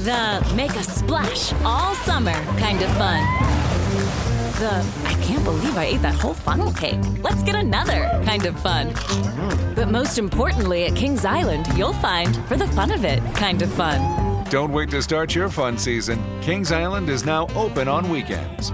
[0.05, 3.23] The make a splash all summer kind of fun.
[4.59, 7.01] The I can't believe I ate that whole funnel cake.
[7.23, 8.93] Let's get another kind of fun.
[9.77, 13.73] But most importantly, at Kings Island, you'll find for the fun of it kind of
[13.73, 14.32] fun.
[14.53, 16.23] Don't wait to start your fun season.
[16.43, 18.71] Kings Island is now open on weekends.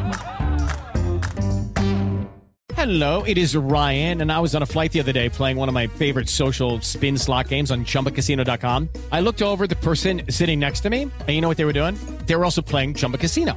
[2.75, 5.69] Hello, it is Ryan, and I was on a flight the other day playing one
[5.69, 8.89] of my favorite social spin slot games on chumbacasino.com.
[9.13, 11.73] I looked over the person sitting next to me, and you know what they were
[11.73, 11.97] doing?
[12.27, 13.57] They were also playing Chumba Casino.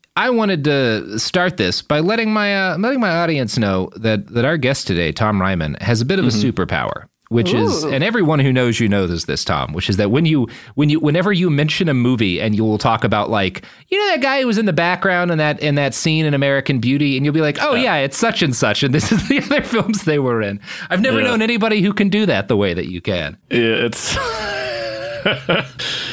[0.15, 4.45] I wanted to start this by letting my uh, letting my audience know that that
[4.45, 6.47] our guest today, Tom Reimann, has a bit of mm-hmm.
[6.47, 7.63] a superpower which Ooh.
[7.63, 10.89] is and everyone who knows you knows this tom which is that when you when
[10.89, 14.21] you whenever you mention a movie and you will talk about like you know that
[14.21, 17.25] guy who was in the background in that in that scene in american beauty and
[17.25, 20.03] you'll be like oh yeah it's such and such and this is the other films
[20.03, 21.27] they were in i've never yeah.
[21.27, 24.17] known anybody who can do that the way that you can yeah it's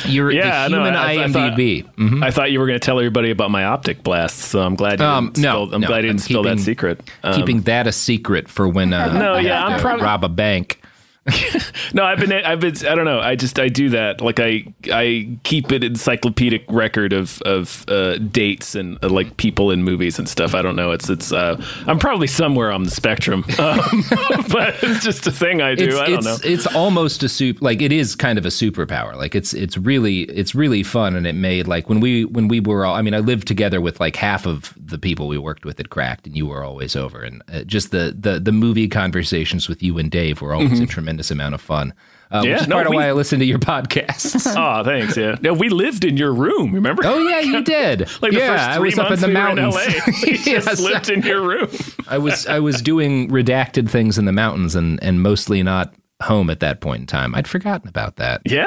[0.05, 1.18] You're yeah, the human no, I, IMDb.
[1.18, 2.23] I thought, mm-hmm.
[2.23, 5.01] I thought, you were going to tell everybody about my optic blast, so I'm glad
[5.01, 7.11] you um, didn't no, spill, I'm no, glad you didn't spill that secret.
[7.23, 10.81] Um, keeping that a secret for when uh, no, yeah, I'm probably rob a bank.
[11.95, 13.21] no, I've been, I've been, I don't know.
[13.21, 14.21] I just, I do that.
[14.21, 19.71] Like I, I keep an encyclopedic record of, of uh, dates and uh, like people
[19.71, 20.55] in movies and stuff.
[20.55, 20.93] I don't know.
[20.93, 24.05] It's, it's, uh, I'm probably somewhere on the spectrum, um,
[24.51, 25.87] but it's just a thing I do.
[25.87, 26.37] It's, I don't it's, know.
[26.43, 27.61] It's almost a soup.
[27.61, 29.14] Like it is kind of a superpower.
[29.17, 31.14] Like it's, it's really, it's really fun.
[31.17, 33.81] And it made like when we, when we were all, I mean, I lived together
[33.81, 36.97] with like half of the people we worked with at Cracked and you were always
[36.97, 37.23] over.
[37.23, 40.85] And uh, just the, the, the movie conversations with you and Dave were always mm-hmm.
[40.85, 41.95] a tremendous tremendous amount of fun.
[42.31, 44.47] Uh, yeah, which is no, part of we, why I listen to your podcasts.
[44.57, 45.17] oh, thanks.
[45.17, 46.73] Yeah, no, we lived in your room.
[46.75, 47.03] Remember?
[47.05, 48.01] Oh yeah, you did.
[48.23, 49.75] like yeah, the I was up in the we mountains.
[49.75, 50.01] In LA.
[50.23, 50.65] We yes.
[50.65, 51.71] just lived in your room.
[52.09, 56.51] I was I was doing redacted things in the mountains and and mostly not home
[56.51, 57.35] at that point in time.
[57.35, 58.43] I'd forgotten about that.
[58.45, 58.67] Yeah.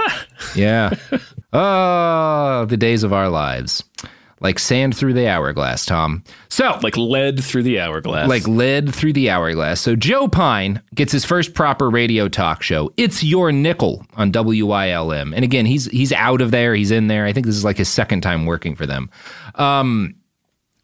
[0.55, 0.95] Yeah.
[1.53, 3.83] oh, the days of our lives
[4.41, 6.23] like sand through the hourglass, Tom.
[6.49, 8.27] So, like lead through the hourglass.
[8.27, 9.79] Like lead through the hourglass.
[9.79, 12.91] So, Joe Pyne gets his first proper radio talk show.
[12.97, 15.33] It's Your Nickel on WILM.
[15.33, 17.25] And again, he's he's out of there, he's in there.
[17.25, 19.09] I think this is like his second time working for them.
[19.55, 20.15] Um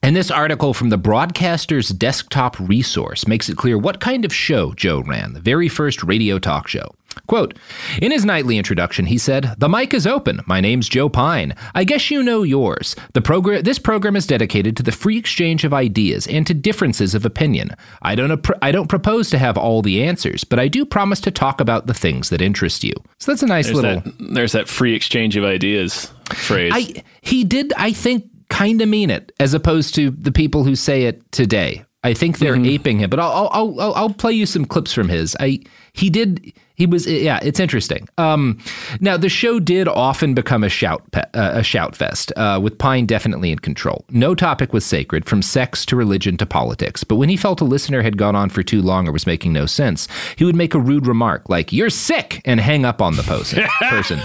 [0.04, 4.74] And this article from the Broadcaster's Desktop Resource makes it clear what kind of show
[4.74, 6.94] Joe ran, the very first radio talk show.
[7.28, 7.58] Quote
[8.02, 10.42] In his nightly introduction, he said, The mic is open.
[10.46, 11.56] My name's Joe Pyne.
[11.74, 12.96] I guess you know yours.
[13.14, 17.16] The program, this program is dedicated to the free exchange of ideas and to differences
[17.16, 17.72] of opinion.
[18.02, 21.20] I don't, appro- I don't propose to have all the answers, but I do promise
[21.22, 22.94] to talk about the things that interest you.
[23.20, 24.02] So that's a nice There's little.
[24.02, 26.72] that, there's that free exchange of ideas phrase.
[26.74, 30.76] I he did I think kind of mean it as opposed to the people who
[30.76, 31.84] say it today.
[32.04, 32.66] I think they're mm-hmm.
[32.66, 35.36] aping him, but I'll, I'll I'll I'll play you some clips from his.
[35.40, 35.60] I
[35.94, 38.08] he did he was yeah it's interesting.
[38.20, 38.60] Um,
[39.02, 42.78] now the show did often become a shout pe- uh, a shout fest uh, with
[42.78, 44.06] Pyne definitely in control.
[44.12, 47.04] No topic was sacred from sex to religion to politics.
[47.04, 49.54] But when he felt a listener had gone on for too long or was making
[49.54, 53.16] no sense, he would make a rude remark like "You're sick" and hang up on
[53.16, 53.64] the person.
[53.90, 54.22] person.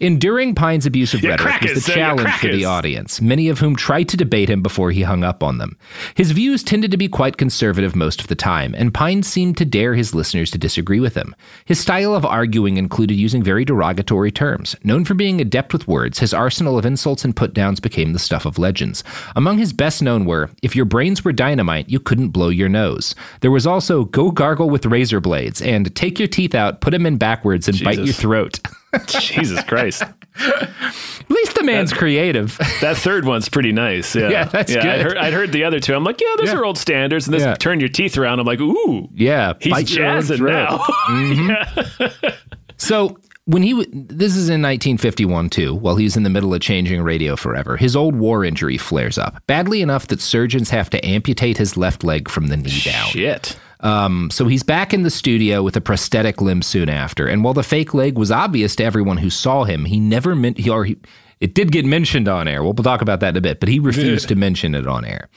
[0.00, 4.08] Enduring Pyne's abusive You rhetoric was the challenge for the audience, many of whom tried
[4.08, 5.76] to debate him before he hung up on them.
[6.16, 9.64] His views tended to be quite conservative most of the time, and Pyne seemed to
[9.64, 11.36] dare his listeners to disagree with him.
[11.64, 14.74] His style of arguing included using very derogatory terms.
[14.84, 18.18] Known for being adept with words, his arsenal of insults and put downs became the
[18.18, 19.04] stuff of legends.
[19.36, 23.14] Among his best known were If your brains were dynamite, you couldn't blow your nose.
[23.40, 27.04] There was also Go gargle with razor blades and Take your teeth out, put them
[27.04, 28.60] in backwards, and bite your throat.
[29.06, 30.02] Jesus Christ.
[30.02, 32.56] At least the man's creative.
[32.80, 34.14] That third one's pretty nice.
[34.14, 35.00] Yeah, Yeah, that's I'd good.
[35.02, 35.94] heard, I'd heard the other two.
[35.94, 36.58] I'm like, yeah, those Yeah.
[36.58, 37.26] are old standards.
[37.26, 37.54] And this Yeah.
[37.54, 38.40] turn your teeth around.
[38.40, 40.78] I'm like, ooh, Yeah, he's bite jazzing now.
[41.08, 42.28] Mm-hmm.
[42.76, 46.60] So when he w- this is in 1951 too, while he's in the middle of
[46.60, 51.04] changing radio forever, his old war injury flares up badly enough that surgeons have to
[51.06, 53.06] amputate his left leg from the knee down.
[53.08, 53.58] Shit.
[53.84, 57.54] Um, so he's back in the studio with a prosthetic limb soon after, and while
[57.54, 60.86] the fake leg was obvious to everyone who saw him, he never meant he or
[60.86, 60.96] he.
[61.40, 62.62] It did get mentioned on air.
[62.62, 65.28] We'll talk about that in a bit, but he refused to mention it on air.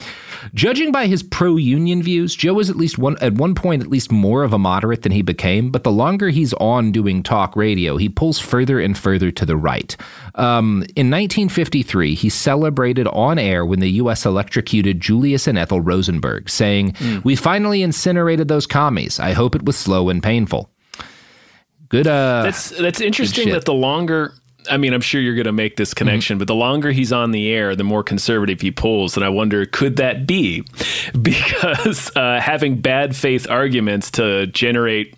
[0.54, 4.12] Judging by his pro-union views, Joe was at least one at one point at least
[4.12, 5.70] more of a moderate than he became.
[5.70, 9.56] But the longer he's on doing talk radio, he pulls further and further to the
[9.56, 9.96] right.
[10.36, 14.24] Um, in 1953, he celebrated on air when the U.S.
[14.24, 19.18] electrocuted Julius and Ethel Rosenberg, saying, "We finally incinerated those commies.
[19.18, 20.70] I hope it was slow and painful."
[21.88, 22.06] Good.
[22.06, 24.34] Uh, That's that's interesting that the longer
[24.70, 27.30] I mean, I'm sure you're going to make this connection, but the longer he's on
[27.30, 29.16] the air, the more conservative he pulls.
[29.16, 30.62] And I wonder, could that be
[31.22, 35.14] because uh, having bad faith arguments to generate,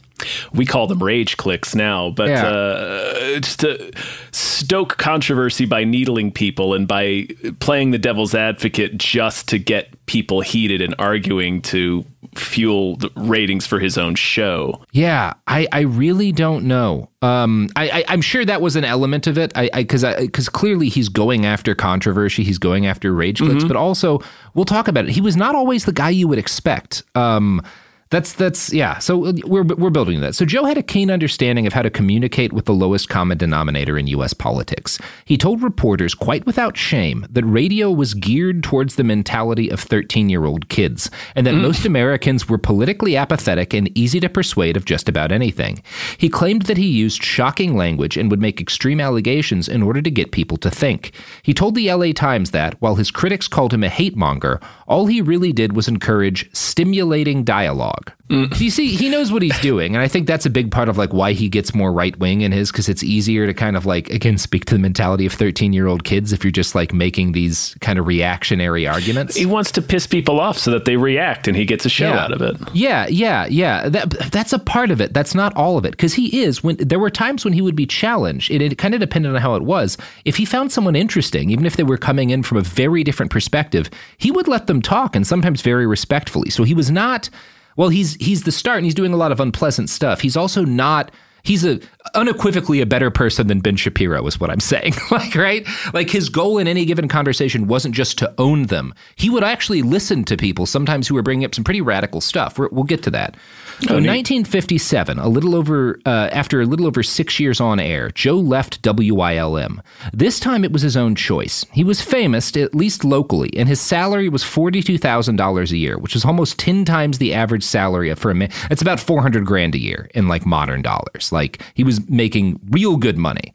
[0.53, 2.47] we call them rage clicks now, but Yeah.
[2.47, 3.91] uh, just to
[4.33, 7.27] stoke controversy by needling people and by
[7.61, 13.67] playing the devil's advocate just to get people heated and arguing to fuel the ratings
[13.67, 14.85] for his own show.
[14.93, 17.09] Yeah, I, I really don't know.
[17.23, 19.53] Um, I, I I'm sure that was an element of it.
[19.55, 23.77] I because I because clearly he's going after controversy, he's going after rage clicks, but
[23.77, 24.21] also
[24.55, 25.11] we'll talk about it.
[25.11, 27.03] He was not always the guy you would expect.
[27.15, 27.63] Um,
[28.11, 28.99] that's that's yeah.
[28.99, 30.35] So uh, we're we're building that.
[30.35, 33.97] So Joe had a keen understanding of how to communicate with the lowest common denominator
[33.97, 34.35] in U.S.
[34.35, 34.99] politics.
[35.25, 40.29] He told reporters, quite without shame, that radio was geared towards the mentality of 13
[40.29, 41.63] year old kids, and that mm.
[41.63, 45.81] most Americans were politically apathetic and easy to persuade of just about anything.
[46.19, 50.11] He claimed that he used shocking language and would make extreme allegations in order to
[50.11, 51.13] get people to think.
[51.45, 55.07] He told the LA Times that, while his critics called him a hate monger, all
[55.07, 58.11] he really did was encourage stimulating dialogue.
[58.31, 60.97] You see, he knows what he's doing, and I think that's a big part of
[60.97, 63.87] like why he gets more right wing in his because it's easier to kind of
[63.87, 66.95] like again speak to the mentality of thirteen year old kids if you're just like
[66.95, 69.35] making these kind of reactionary arguments.
[69.35, 72.09] He wants to piss people off so that they react and he gets a show
[72.11, 72.25] Yeah.
[72.25, 72.57] out of it.
[72.73, 73.89] Yeah, yeah, yeah.
[73.89, 75.13] That that's a part of it.
[75.13, 77.75] That's not all of it because he is when there were times when he would
[77.77, 78.51] be challenged.
[78.53, 79.99] It, it kind of depended on how it was.
[80.25, 83.33] If he found someone interesting, even if they were coming in from a very different
[83.33, 86.51] perspective, he would let them talk and sometimes very respectfully.
[86.51, 87.29] So he was not.
[87.77, 90.21] Well, he's he's the start and he's doing a lot of unpleasant stuff.
[90.21, 91.11] He's also not.
[91.43, 91.81] He's a
[92.15, 94.95] unequivocally a better person than Ben Shapiro is what I'm saying.
[95.11, 95.67] like right?
[95.93, 98.95] Like his goal in any given conversation wasn't just to own them.
[99.17, 102.59] He would actually listen to people sometimes who were bringing up some pretty radical stuff.
[102.59, 103.37] We're, we'll get to that.
[103.81, 108.11] So in 1957, a little over uh, after a little over six years on air,
[108.11, 109.81] Joe left WILM.
[110.13, 111.65] This time it was his own choice.
[111.73, 115.99] He was famous, at least locally, and his salary was forty-two thousand dollars a year,
[115.99, 118.51] which is almost ten times the average salary for a man.
[118.71, 121.30] It's about four hundred grand a year in like modern dollars.
[121.33, 123.53] Like he was making real good money.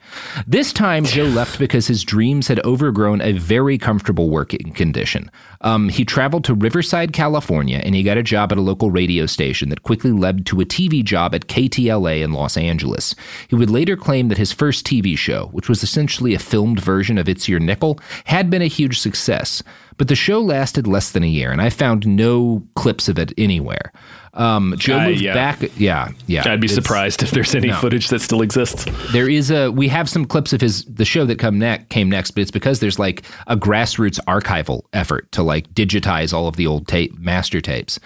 [0.48, 5.30] This time Joe left because his dreams had overgrown a very comfortable working condition.
[5.62, 9.26] Um, he traveled to Riverside, California, and he got a job at a local radio
[9.26, 13.16] station that quickly led to a TV job at KTLA in Los Angeles.
[13.48, 17.18] He would later claim that his first TV show, which was essentially a filmed version
[17.18, 19.64] of It's Your Nickel, had been a huge success.
[19.98, 23.32] but the show lasted less than a year, and I found no clips of it
[23.38, 23.94] anywhere.
[24.36, 25.34] Um, Joe Uh, moved yeah.
[25.34, 25.62] back.
[25.78, 26.44] Yeah, yeah.
[26.46, 27.76] I'd be surprised if there's any no.
[27.78, 28.86] footage that still exists.
[29.12, 29.70] There is a.
[29.72, 32.52] We have some clips of his the show that come next came next, but it's
[32.52, 37.18] because there's like a grassroots archival effort to like digitize all of the old tape
[37.18, 38.00] master tapes.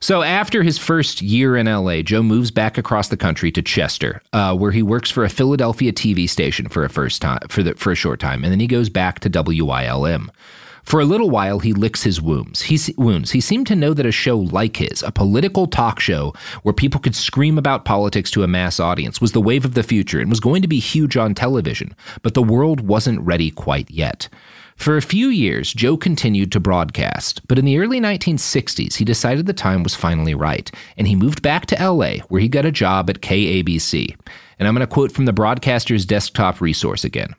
[0.00, 4.22] So after his first year in L.A., Joe moves back across the country to Chester,
[4.32, 7.74] uh, where he works for a Philadelphia TV station for a first time for the
[7.74, 10.30] for a short time, and then he goes back to WILM.
[10.84, 12.62] For a little while, he licks his wounds.
[12.62, 13.30] He, wounds.
[13.30, 17.00] he seemed to know that a show like his, a political talk show where people
[17.00, 20.28] could scream about politics to a mass audience, was the wave of the future and
[20.28, 24.28] was going to be huge on television, but the world wasn't ready quite yet.
[24.76, 29.46] For a few years, Joe continued to broadcast, but in the early 1960s, he decided
[29.46, 32.72] the time was finally right, and he moved back to LA, where he got a
[32.72, 34.16] job at KABC.
[34.58, 37.34] And I'm going to quote from the broadcaster's desktop resource again.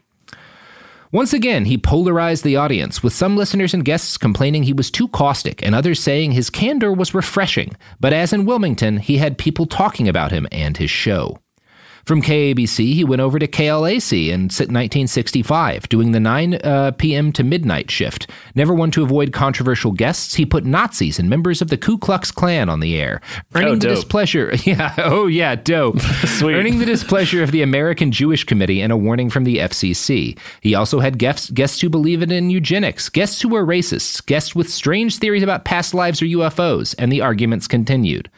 [1.11, 5.07] Once again, he polarized the audience, with some listeners and guests complaining he was too
[5.09, 7.75] caustic and others saying his candor was refreshing.
[7.99, 11.39] But as in Wilmington, he had people talking about him and his show.
[12.05, 17.31] From KABC, he went over to KLAC in 1965, doing the 9 uh, p.m.
[17.31, 18.29] to midnight shift.
[18.53, 22.29] Never one to avoid controversial guests, he put Nazis and members of the Ku Klux
[22.29, 23.21] Klan on the air,
[23.55, 24.53] earning Oh, the displeasure.
[24.65, 25.99] Yeah, oh yeah, dope.
[26.25, 26.55] Sweet.
[26.55, 30.37] Earning the displeasure of the American Jewish Committee and a warning from the FCC.
[30.61, 34.69] He also had guests, guests who believe in eugenics, guests who were racists, guests with
[34.69, 38.29] strange theories about past lives or UFOs, and the arguments continued.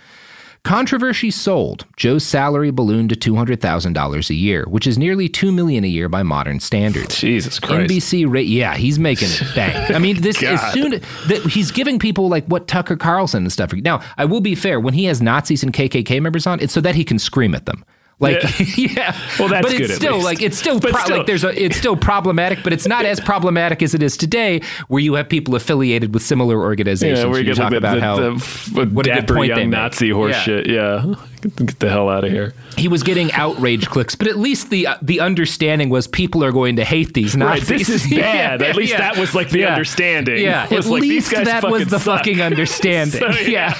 [0.68, 1.86] Controversy sold.
[1.95, 5.86] Joe's salary ballooned to two hundred thousand dollars a year, which is nearly two million
[5.86, 7.18] a year by modern standards.
[7.18, 7.89] Jesus Christ.
[7.89, 9.91] NBC rate, yeah, he's making it bang.
[9.95, 13.72] I mean, this as soon that he's giving people like what Tucker Carlson and stuff.
[13.72, 14.82] Now, I will be fair.
[14.82, 17.65] When he has Nazis and KKK members on, it's so that he can scream at
[17.65, 17.86] them.
[18.20, 18.41] Like,
[18.78, 19.15] yeah.
[19.38, 21.18] Well, that's but it's good still like it's still, pro- still.
[21.18, 24.61] like there's a it's still problematic, but it's not as problematic as it is today,
[24.88, 27.20] where you have people affiliated with similar organizations.
[27.20, 29.61] Yeah, where you get talk like about the, how the, what a good point they
[29.61, 29.80] young make.
[29.80, 30.41] Nazi horse Yeah.
[30.41, 30.68] shit.
[30.68, 32.55] Yeah, get, the hell out of here.
[32.76, 36.78] he was getting outrage clicks, but at least the the understanding was people are going
[36.78, 37.86] to hate these Right, Nazis.
[37.88, 38.63] this is bad.
[38.63, 40.41] At least that was, like, the understanding.
[40.43, 42.18] Yeah, It was at like, these least that was the suck.
[42.20, 43.22] fucking understanding.
[43.22, 43.76] So, yeah.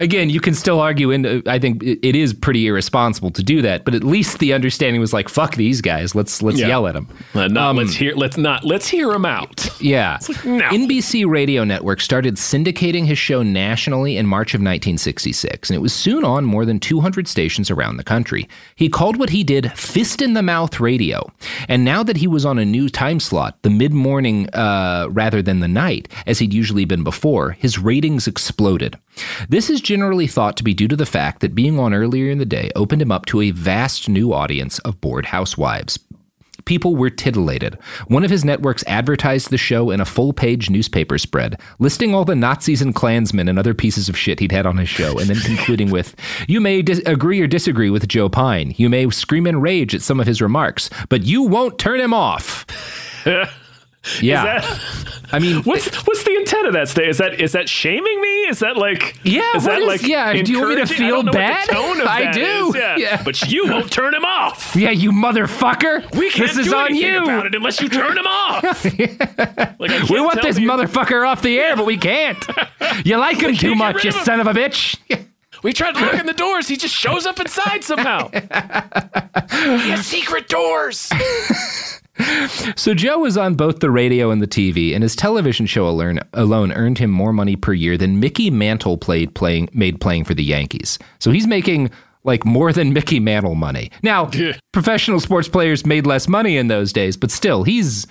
[0.00, 3.84] Again, you can still argue, and I think it is pretty irresponsible to do that.
[3.84, 6.14] But at least the understanding was like, "Fuck these guys.
[6.14, 6.68] Let's let's Yeah.
[6.68, 8.14] yell at them." Uh, not, let's hear.
[8.14, 8.64] Let's not.
[8.64, 9.68] Let's hear him out.
[9.80, 10.18] Yeah.
[10.44, 10.62] no.
[10.70, 15.92] NBC Radio Network started syndicating his show nationally in March of 1966, and it was
[15.92, 18.48] soon on more than 200 stations around the country.
[18.76, 21.30] He called what he did fist in the mouth radio.
[21.68, 25.42] And now that he was on a new time slot, the mid morning uh, rather
[25.42, 28.96] than the night, as he'd usually been before, his ratings exploded.
[29.48, 32.38] This is generally thought to be due to the fact that being on earlier in
[32.38, 35.98] the day opened him up to a vast new audience of bored housewives.
[36.64, 37.76] People were titillated.
[38.06, 42.24] One of his networks advertised the show in a full page newspaper spread, listing all
[42.24, 45.28] the Nazis and Klansmen and other pieces of shit he'd had on his show, and
[45.28, 46.14] then concluding with
[46.46, 48.72] You may dis- agree or disagree with Joe Pyne.
[48.76, 52.14] You may scream in rage at some of his remarks, but you won't turn him
[52.14, 52.64] off.
[54.22, 54.60] Yeah.
[54.60, 56.88] That, I mean, What's what's the intent of that?
[56.88, 58.28] Stay is that is that shaming me?
[58.48, 61.06] Is that like Yeah, Is that is- like yeah, do you want me to encouraging?
[61.06, 61.58] I feel bad?
[61.58, 62.72] What the tone of I do.
[62.76, 62.96] Yeah.
[62.96, 63.22] Yeah.
[63.22, 64.74] but you won't turn him off.
[64.76, 66.14] yeah, you motherfucker.
[66.16, 67.22] We can't this is do on anything you.
[67.24, 68.84] about it unless you turn him off.
[68.84, 72.38] like, We want this motherfucker off the air, but we can't.
[73.04, 74.24] You like him too much, you him.
[74.24, 74.96] son of a bitch.
[75.62, 76.68] We tried locking the doors.
[76.68, 78.28] He just shows up inside somehow.
[78.30, 78.38] he
[79.90, 81.10] has secret doors.
[82.76, 86.20] So Joe was on both the radio and the TV, and his television show alone,
[86.34, 90.34] alone earned him more money per year than Mickey Mantle played playing made playing for
[90.34, 90.98] the Yankees.
[91.18, 91.90] So he's making
[92.24, 93.90] like more than Mickey Mantle money.
[94.02, 94.30] Now,
[94.72, 98.06] professional sports players made less money in those days, but still, he's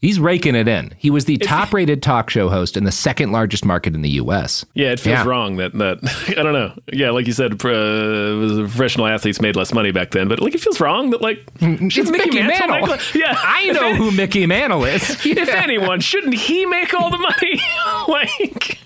[0.00, 0.92] he's raking it in.
[0.98, 4.64] He was the top-rated talk show host in the second largest market in the U.S.
[4.74, 5.24] Yeah, it feels Yeah.
[5.24, 5.98] wrong that that
[6.38, 6.72] I don't know.
[6.92, 10.60] Yeah, like you said, uh, professional athletes made less money back then, but like it
[10.60, 12.98] feels wrong that like It's should Mickey Mantle Mantle.
[13.20, 15.24] yeah, I know who Mickey Mantle is.
[15.26, 17.60] If anyone, shouldn't he make all the money?
[18.08, 18.78] like,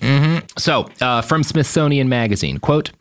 [0.57, 2.91] So, uh, from Smithsonian Magazine, quote,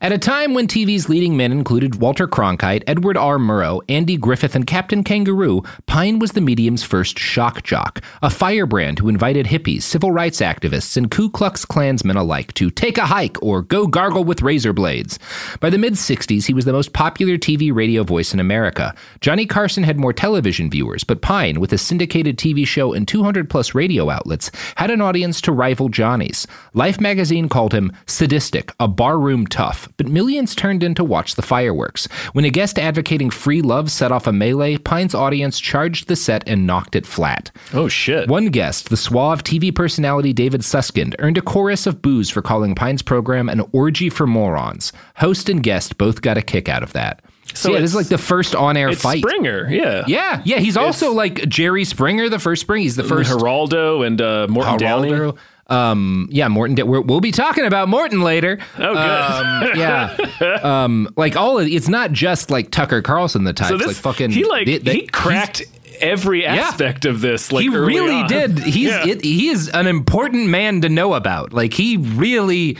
[0.00, 3.38] at a time when TV's leading men included Walter Cronkite, Edward R.
[3.38, 8.98] Murrow, Andy Griffith, and Captain Kangaroo, Pyne was the medium's first shock jock, a firebrand
[8.98, 13.42] who invited hippies, civil rights activists, and Ku Klux Klansmen alike to take a hike
[13.42, 15.18] or go gargle with razor blades.
[15.60, 18.94] By the mid 60s, he was the most popular TV radio voice in America.
[19.20, 23.48] Johnny Carson had more television viewers, but Pyne, with a syndicated TV show and 200
[23.48, 26.46] plus radio outlets, had an audience to rival Johnny's.
[26.74, 31.34] Life magazine called him sadistic, a barroom tough, off, but millions turned in to watch
[31.34, 32.06] the fireworks.
[32.32, 36.42] When a guest advocating free love set off a melee, Pyne's audience charged the set
[36.46, 37.50] and knocked it flat.
[37.72, 38.28] Oh, shit.
[38.28, 42.74] One guest, the suave TV personality David Susskind, earned a chorus of boos for calling
[42.74, 44.92] Pyne's program an orgy for morons.
[45.16, 47.22] Host and guest both got a kick out of that.
[47.54, 49.20] So, So yeah, this is it's- like the first on-air It's fight.
[49.22, 50.04] Springer, yeah.
[50.06, 50.58] Yeah, yeah.
[50.58, 52.82] He's also like Jerry Springer, the first Spring.
[52.82, 55.32] He's the first Geraldo and uh, Morton Downey.
[55.68, 56.74] Um, yeah, Morton.
[56.76, 58.58] Da- we're, we'll be talking about Morton later.
[58.78, 58.96] Oh, good.
[58.96, 60.60] Um, yeah.
[60.84, 63.70] um, like all of it's not just like Tucker Carlson the types.
[63.70, 65.62] So this, like fucking he like they- they- he cracked
[66.00, 66.54] every Yeah.
[66.54, 67.52] aspect of this.
[67.52, 68.28] Like he really on.
[68.28, 68.58] did.
[68.64, 69.06] He's Yeah.
[69.06, 71.52] it, he is an important man to know about.
[71.52, 72.78] Like he really.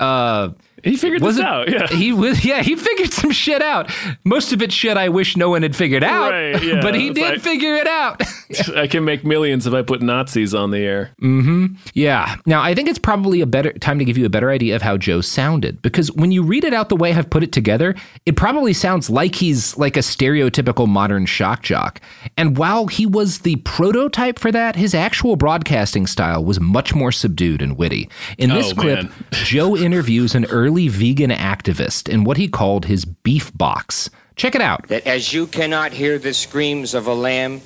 [0.00, 0.50] Uh,
[0.84, 1.68] he figured this out.
[1.68, 2.44] Yeah, he was.
[2.44, 3.90] Yeah, he figured some shit out.
[4.22, 6.30] Most of it shit I wish no one had figured out.
[6.30, 6.80] Right, yeah.
[6.80, 8.22] but he did like- figure it out.
[8.76, 11.10] I can make millions if I put Nazis on the air.
[11.18, 12.36] hmm Yeah.
[12.46, 14.82] Now, I think it's probably a better time to give you a better idea of
[14.82, 17.94] how Joe sounded because when you read it out the way I've put it together,
[18.26, 22.00] it probably sounds like he's like a stereotypical modern shock jock.
[22.36, 27.12] And while he was the prototype for that, his actual broadcasting style was much more
[27.12, 28.08] subdued and witty.
[28.38, 29.10] In this Oh, clip.
[29.32, 34.10] Joe interviews an early vegan activist in what he called his beef box.
[34.36, 34.86] Check it out.
[34.88, 37.60] that as you cannot hear the screams of a lamb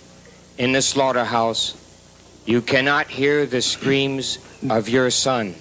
[0.58, 1.76] in the slaughterhouse,
[2.44, 4.38] you cannot hear the screams
[4.68, 5.54] of your son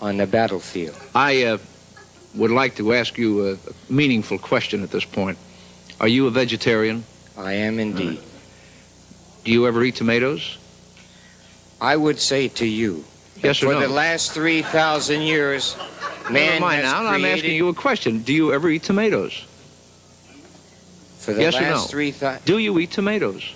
[0.00, 0.96] on the battlefield.
[1.14, 1.58] I uh,
[2.34, 5.38] would like to ask you a meaningful question at this point.
[6.00, 7.04] Are you a vegetarian?
[7.36, 8.20] I am indeed.
[9.44, 10.58] Do you ever eat tomatoes?
[11.80, 13.04] I would say to you,
[13.42, 13.80] Yes or for no?
[13.80, 15.76] the last 3,000 years,
[16.24, 17.06] Never man mind has now.
[17.06, 18.22] I'm asking you a question.
[18.22, 19.44] Do you ever eat tomatoes?
[21.18, 21.90] For the yes or last no?
[21.90, 22.44] 3,000...
[22.44, 23.54] Do you eat tomatoes?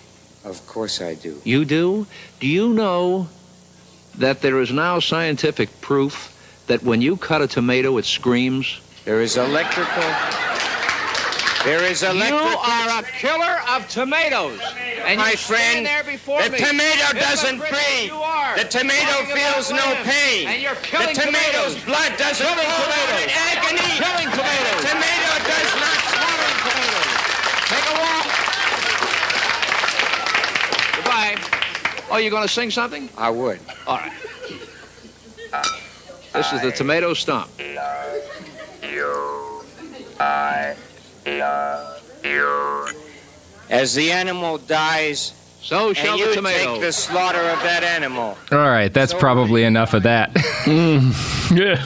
[0.49, 1.41] Of course I do.
[1.45, 2.07] You do?
[2.41, 3.29] Do you know
[4.17, 6.35] that there is now scientific proof
[6.69, 8.81] that when you cut a tomato, it screams?
[9.05, 10.09] There is electrical...
[11.65, 12.49] There is electrical...
[12.49, 14.61] You are a killer of tomatoes.
[15.05, 16.59] And My friend, stand there before the me.
[16.59, 18.09] tomato doesn't breathe.
[18.57, 20.49] The tomato feels no pain.
[20.49, 21.85] And you're The tomato's tomatoes.
[21.85, 23.91] blood doesn't Killing flow out in agony.
[24.01, 24.81] Killing tomatoes.
[24.81, 27.13] The tomato does not Killing tomatoes.
[27.69, 28.28] Take a walk.
[32.11, 33.09] Oh, you going to sing something?
[33.19, 33.61] I would.
[33.87, 34.13] All right.
[36.33, 37.51] This is the tomato stomp.
[43.71, 46.73] As the animal dies, so and shall the you tomato.
[46.75, 48.37] take the slaughter of that animal.
[48.51, 50.31] All right, that's probably enough of that.
[51.55, 51.77] yeah.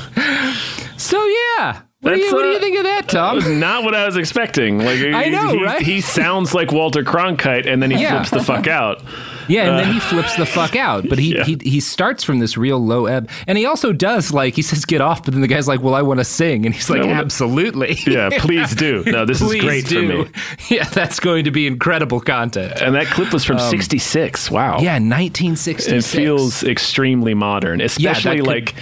[0.96, 3.36] So yeah, what, do you, what do you uh, think of that, That Tom?
[3.36, 4.78] was not what I was expecting.
[4.78, 5.82] Like I he- know, he, right?
[5.82, 8.22] He sounds like Walter Cronkite, and then he Yeah.
[8.22, 9.02] flips the fuck out.
[9.48, 11.08] Yeah, and Uh, then he flips the fuck out.
[11.08, 11.44] But he, Yeah.
[11.44, 14.84] he he starts from this real low ebb, and he also does like he says
[14.84, 17.00] get off, but then the guy's like, well, I want to sing, and he's like,
[17.00, 19.02] wanna- absolutely, Yeah, please do.
[19.06, 20.26] No, this is great for me.
[20.68, 22.80] Yeah, that's going to be incredible content.
[22.80, 24.50] And that clip was from Um, '66.
[24.50, 24.78] Wow.
[24.80, 25.88] Yeah, 1966.
[25.92, 28.74] It feels extremely modern, especially could like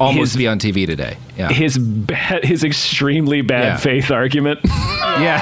[0.00, 1.16] almost his, be on TV today.
[1.36, 3.76] Yeah, his bad, his extremely bad Yeah.
[3.76, 4.60] faith argument.
[4.64, 5.40] yeah,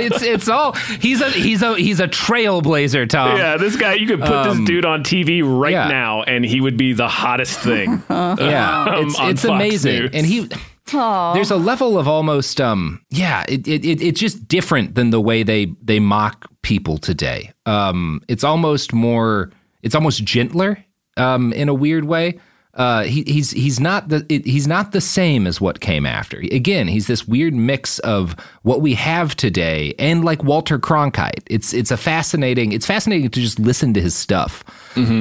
[0.00, 3.36] it's, it's it's all he's a he's a he's a trailblazer, Tom.
[3.38, 5.88] yeah, this guy you could put Um, this dude on TV right yeah.
[5.88, 8.02] now, and he would be the hottest thing.
[8.10, 10.10] yeah, um, it's it's amazing, News.
[10.14, 10.48] and he.
[10.92, 15.20] There's a level of almost um yeah it, it, it it's just different than the
[15.20, 17.52] way they they mock people today.
[17.64, 20.84] Um, it's almost more it's almost gentler
[21.16, 22.40] um in a weird way.
[22.80, 26.38] Uh, he, he's he's not the he's not the same as what came after.
[26.38, 31.42] Again, he's this weird mix of what we have today and like Walter Cronkite.
[31.50, 34.64] It's it's a fascinating it's fascinating to just listen to his stuff.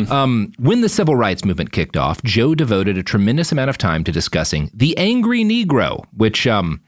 [0.10, 4.06] Um, when the civil rights movement kicked off, Joe devoted a tremendous amount of time
[4.06, 6.80] to discussing the angry Negro, which um,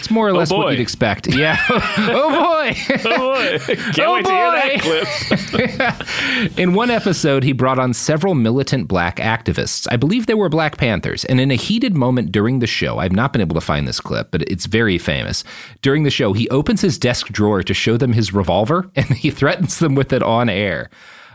[0.00, 1.28] it's more or less what you'd expect.
[1.34, 1.56] Yeah.
[1.70, 2.76] oh boy.
[3.04, 3.58] oh boy,
[3.92, 6.06] can't Oh, wait to hear that boy.
[6.48, 6.58] clip.
[6.58, 9.86] In one episode, he brought on several militant black activists.
[9.90, 11.24] I believe they were Black Panthers.
[11.26, 14.00] And in a heated moment during the show, I've not been able to find this
[14.00, 15.44] clip, but it's very famous.
[15.82, 19.30] During the show, he opens his desk drawer to show them his revolver and he
[19.30, 20.90] threatens them with it on air.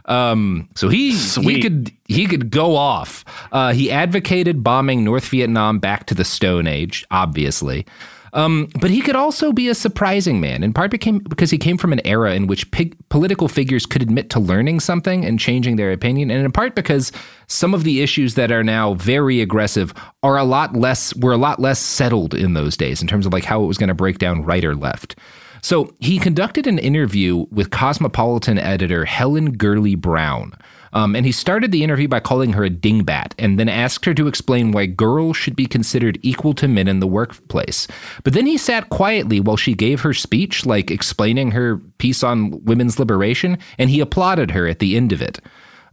[0.08, 3.26] Um, so he he could he could go off.
[3.52, 7.88] Uh, he advocated bombing North Vietnam back to the Stone Age, obviously.
[8.36, 11.78] Um, but he could also be a surprising man, in part became, because he came
[11.78, 15.78] from an era in which pig, political figures could admit to learning something and changing
[15.78, 17.14] their opinion, and in part because
[17.48, 21.38] some of the issues that are now very aggressive are a lot less were a
[21.38, 23.94] lot less settled in those days in terms of like how it was going to
[23.96, 25.16] break down right or left.
[25.62, 30.54] So he conducted an interview with Cosmopolitan editor Helen Gurley Brown.
[30.96, 34.14] Um, and he started the interview by calling her a dingbat and then asked her
[34.14, 37.86] to explain why girls should be considered equal to men in the workplace.
[38.24, 42.64] But then he sat quietly while she gave her speech, like explaining her piece on
[42.64, 45.42] women's liberation, and he applauded her at the end of it.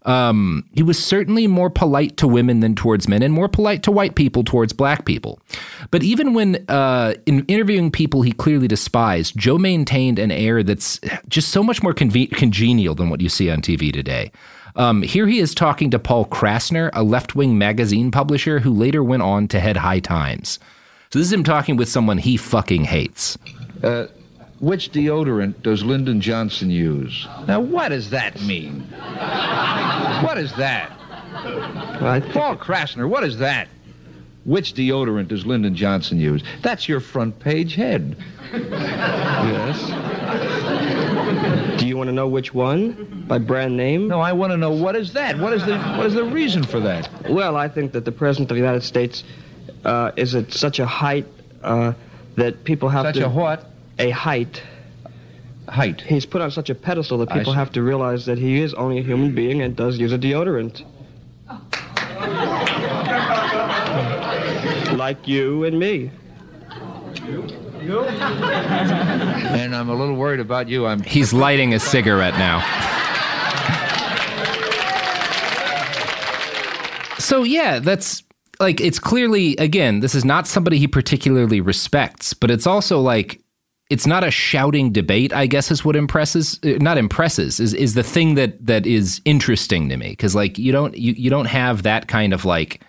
[0.04, 3.92] Um, he was certainly more polite to women than towards men, and more polite to
[3.92, 5.40] white people towards black people.
[5.90, 11.00] But even when uh, in interviewing people he clearly despised, Joe maintained an air that's
[11.28, 14.32] just so much more congenial than what you see on TV today.
[14.76, 19.04] Um, here he is talking to Paul Krassner, a left wing magazine publisher who later
[19.04, 20.58] went on to head High Times.
[21.10, 23.36] So this is him talking with someone he fucking hates.
[23.82, 24.06] Uh,
[24.60, 27.26] which deodorant does Lyndon Johnson use?
[27.46, 28.80] Now, what does that mean?
[30.22, 30.90] What is that?
[32.32, 33.68] Paul Krassner, what is that?
[34.44, 36.42] Which deodorant does Lyndon Johnson use?
[36.62, 38.16] That's your front page head.
[38.52, 39.80] Yes.
[41.92, 43.26] Do you want to know which one?
[43.28, 44.08] By brand name?
[44.08, 45.38] No, I want to know what is that?
[45.38, 47.06] What is the what is the reason for that?
[47.28, 49.24] Well, I think that the President of the United States
[49.84, 51.26] uh, is at such a height
[51.62, 51.92] uh,
[52.36, 53.26] that people have Such to...
[53.26, 53.66] a what?
[53.98, 54.62] A height.
[55.68, 56.00] Height.
[56.00, 58.98] He's put on such a pedestal that people have to realize that he is only
[58.98, 60.86] a human being and does use a deodorant.
[64.96, 66.10] like you and me.
[69.52, 70.86] And I'm a little worried about you.
[70.86, 72.60] I'm He's lighting a cigarette now.
[77.18, 78.22] So yeah, that's
[78.60, 83.40] like it's clearly again, this is not somebody he particularly respects, but it's also like
[83.90, 87.94] it's not a shouting debate, I guess is what impresses uh, not impresses is is
[87.94, 91.46] the thing that that is interesting to me cuz like you don't you, you don't
[91.46, 92.80] have that kind of like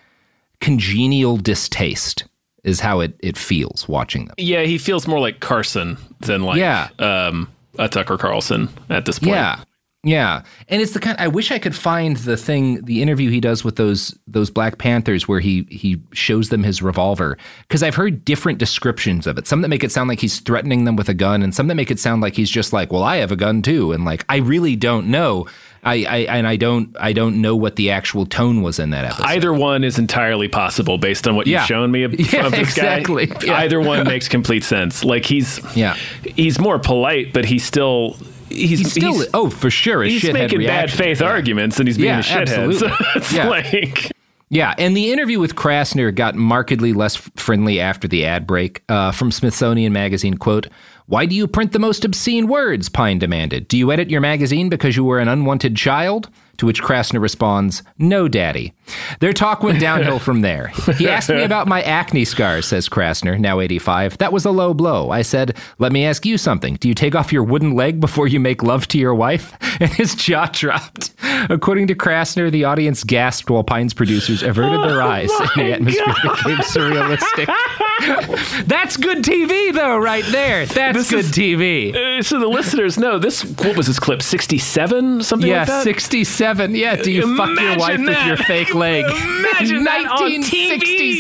[0.62, 2.26] congenial distaste
[2.64, 4.36] is how it it feels watching them.
[4.38, 6.89] Yeah, he feels more like Carson than like Yeah.
[6.99, 9.32] um, a Tucker Carlson at this point.
[9.36, 9.59] Yeah.
[10.05, 10.41] Yeah.
[10.68, 13.64] And it's the kind I wish I could find the thing the interview he does
[13.64, 17.38] with those those Black Panthers where he he shows them his revolver
[17.70, 19.47] cuz I've heard different descriptions of it.
[19.47, 21.76] Some that make it sound like he's threatening them with a gun and some that
[21.76, 24.26] make it sound like he's just like, "Well, I have a gun too." And like
[24.28, 25.47] I really don't know.
[25.86, 29.04] I, I and I don't I don't know what the actual tone was in that
[29.06, 29.24] episode.
[29.26, 31.60] Either one is entirely possible based on what Yeah.
[31.60, 33.26] you've shown me of, Yeah, of this exactly.
[33.26, 33.40] guy.
[33.46, 33.58] Yeah.
[33.58, 35.04] Either one makes complete sense.
[35.04, 35.96] Like he's yeah,
[36.36, 38.14] he's more polite, but he's still
[38.50, 41.28] he's, He's still- oh, for sure, a He's making bad faith Yeah.
[41.28, 42.42] arguments, and he's being Yeah, a shithead.
[42.48, 42.76] absolutely.
[42.78, 43.50] So it's Yeah.
[43.50, 44.12] like
[44.54, 48.84] Yeah, and the interview with Krassner got markedly less friendly after the ad break.
[48.88, 50.68] Uh, from Smithsonian Magazine, quote,
[51.08, 52.88] Why do you print the most obscene words?
[52.88, 53.68] Pyne demanded.
[53.68, 56.30] Do you edit your magazine because you were an unwanted child?
[56.58, 58.74] To which Krassner responds, No, Daddy.
[59.20, 60.68] Their talk went downhill from there.
[60.97, 64.20] He asked me about my acne scars, says Krassner, now 85.
[64.20, 65.10] That was a low blow.
[65.10, 66.76] I said, Let me ask you something.
[66.76, 69.54] Do you take off your wooden leg before you make love to your wife?
[69.80, 71.16] And his jaw dropped.
[71.49, 76.14] According to Krassner, the audience gasped while Pyne's producers averted their eyes and the atmosphere
[76.22, 77.47] became surrealistic.
[78.68, 80.68] That's good TV, though, right there.
[80.68, 81.93] That's good TV.
[81.95, 83.43] Uh, so the listeners know this.
[83.43, 84.22] What was this clip?
[84.22, 85.78] Sixty-seven, something yeah, like that.
[85.80, 86.43] Yeah, 67.
[86.44, 89.06] Yeah, do you fuck your Imagine wife with your fake leg?
[89.06, 90.70] Imagine that on TV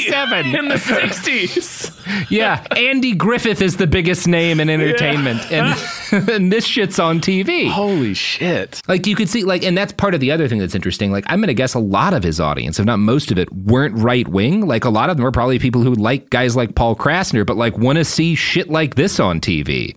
[0.01, 1.91] 1967 in the sixties.
[2.29, 5.73] yeah, Andy Griffith is the biggest name in entertainment, and
[6.29, 7.69] and this shit's on TV.
[7.71, 8.81] Holy shit!
[8.87, 11.11] Like you could see, like, and that's part of the other thing that's interesting.
[11.11, 13.95] Like, I'm gonna guess a lot of his audience, if not most of it, weren't
[13.97, 14.67] right wing.
[14.67, 17.55] Like, a lot of them are probably people who like guys like Paul Krassner, but
[17.57, 19.95] like want to see shit like this on TV.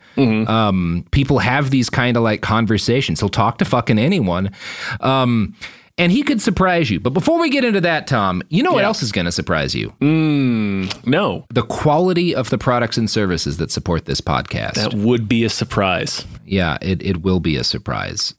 [0.49, 3.21] Um, people have these kind of like conversations.
[3.21, 4.51] He'll talk to fucking anyone.
[5.01, 5.16] Um,
[5.99, 7.01] and he could surprise you.
[7.01, 9.75] But before we get into that, Tom, you know what else is going to surprise
[9.75, 9.95] you?
[10.01, 11.45] Mm, no.
[11.51, 14.75] The quality of the products and services that support this podcast.
[14.75, 16.27] That would be a surprise.
[16.45, 18.35] Yeah, it, it will be a surprise.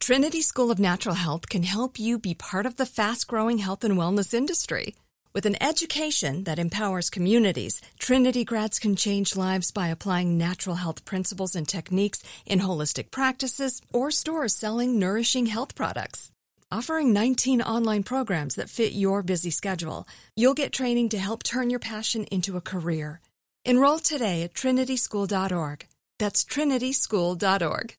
[0.00, 3.84] Trinity School of Natural Health can help you be part of the fast growing health
[3.84, 4.94] and wellness industry.
[5.32, 11.04] With an education that empowers communities, Trinity grads can change lives by applying natural health
[11.04, 16.32] principles and techniques in holistic practices or stores selling nourishing health products.
[16.72, 20.04] Offering 19 online programs that fit your busy schedule,
[20.34, 23.20] you'll get training to help turn your passion into a career.
[23.64, 25.86] Enroll today at trinityschool.org.
[26.18, 27.94] That's trinityschool.org.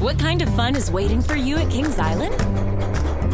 [0.00, 2.97] What kind of fun is waiting for you at Kings Island?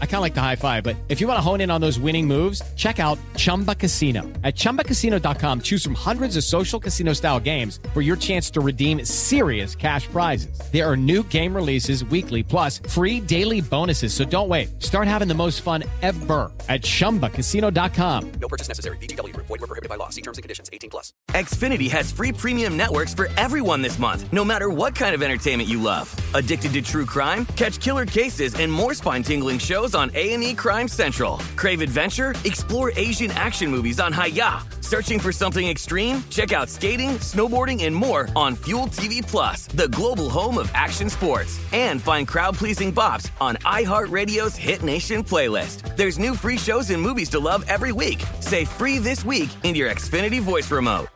[0.00, 1.80] I kind of like the high five, but if you want to hone in on
[1.80, 4.22] those winning moves, check out Chumba Casino.
[4.42, 9.04] At ChumbaCasino.com, choose from hundreds of social casino style games for your chance to redeem
[9.04, 10.60] serious cash prizes.
[10.72, 14.12] There are new game releases weekly, plus free daily bonuses.
[14.12, 14.82] So don't wait.
[14.82, 18.32] Start having the most fun ever at ChumbaCasino.com.
[18.40, 18.96] No purchase necessary.
[18.96, 19.46] VGW Group.
[19.46, 20.08] Void were prohibited by law.
[20.08, 20.68] See terms and conditions.
[20.72, 21.12] 18 plus.
[21.28, 25.68] Xfinity has free premium networks for everyone this month, no matter what kind of entertainment
[25.68, 26.14] you love.
[26.34, 27.44] Addicted to true crime?
[27.56, 31.38] Catch killer cases and more spine-tingling shows on A&E Crime Central.
[31.56, 32.34] Crave adventure?
[32.44, 34.66] Explore Asian action movies on Hi-YAH.
[34.80, 36.24] Searching for something extreme?
[36.30, 41.10] Check out skating, snowboarding, and more on Fuel TV Plus, the global home of action
[41.10, 41.60] sports.
[41.72, 45.94] And find crowd-pleasing bops on iHeartRadio's Hit Nation playlist.
[45.94, 48.24] There's new free shows and movies to love every week.
[48.40, 51.06] Say free this week in your Xfinity voice remote.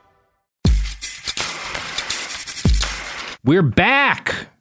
[3.45, 4.52] We're back.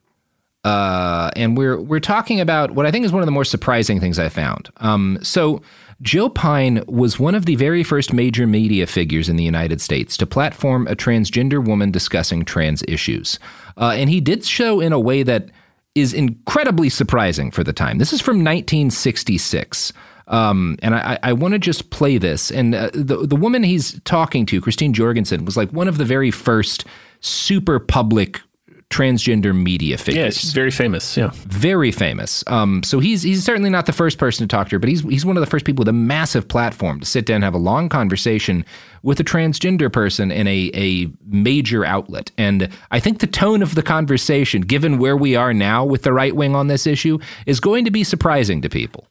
[0.64, 3.99] Uh, and we're we're talking about what I think is one of the more surprising
[3.99, 4.70] things I found.
[4.78, 5.62] Um, so
[6.01, 10.16] Joe Pyne was one of the very first major media figures in the United States
[10.18, 13.39] to platform a transgender woman discussing trans issues,
[13.78, 15.49] uh, and he did so in a way that
[15.95, 17.97] is incredibly surprising for the time.
[17.97, 19.91] This is from 1966.
[20.28, 22.51] Um, and I, I want to just play this.
[22.51, 26.05] And uh, the the woman he's talking to, Christine Jorgensen, was like one of the
[26.05, 26.86] very first
[27.20, 28.39] super public
[28.92, 30.24] transgender media figures.
[30.24, 31.18] Yeah, she's very famous.
[31.18, 32.44] Yeah, very famous.
[32.48, 35.02] Um, so he's he's certainly not the first person to talk to her, but he's
[35.02, 37.54] he's one of the first people with a massive platform to sit down and have
[37.54, 38.66] a long conversation
[39.04, 42.32] with a transgender person in a a major outlet.
[42.38, 46.14] And I think the tone of the conversation, given where we are now with the
[46.14, 49.08] right wing on this issue, is going to be surprising to people.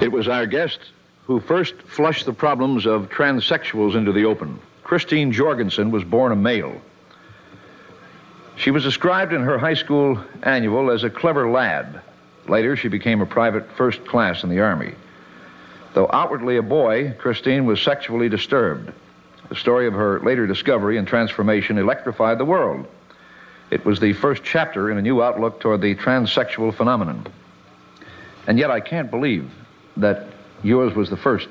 [0.00, 0.78] It was our guest
[1.24, 4.58] who first flushed the problems of transsexuals into the open.
[4.84, 6.80] Christine Jorgensen was born a male.
[8.56, 12.00] She was described in her high school annual as a clever lad.
[12.48, 14.94] Later, she became a private first class in the Army.
[15.94, 18.92] Though outwardly a boy, Christine was sexually disturbed.
[19.48, 22.86] The story of her later discovery and transformation electrified the world.
[23.70, 27.26] It was the first chapter in a new outlook toward the transsexual phenomenon.
[28.46, 29.50] And yet, I can't believe
[29.96, 30.28] that
[30.62, 31.48] yours was the first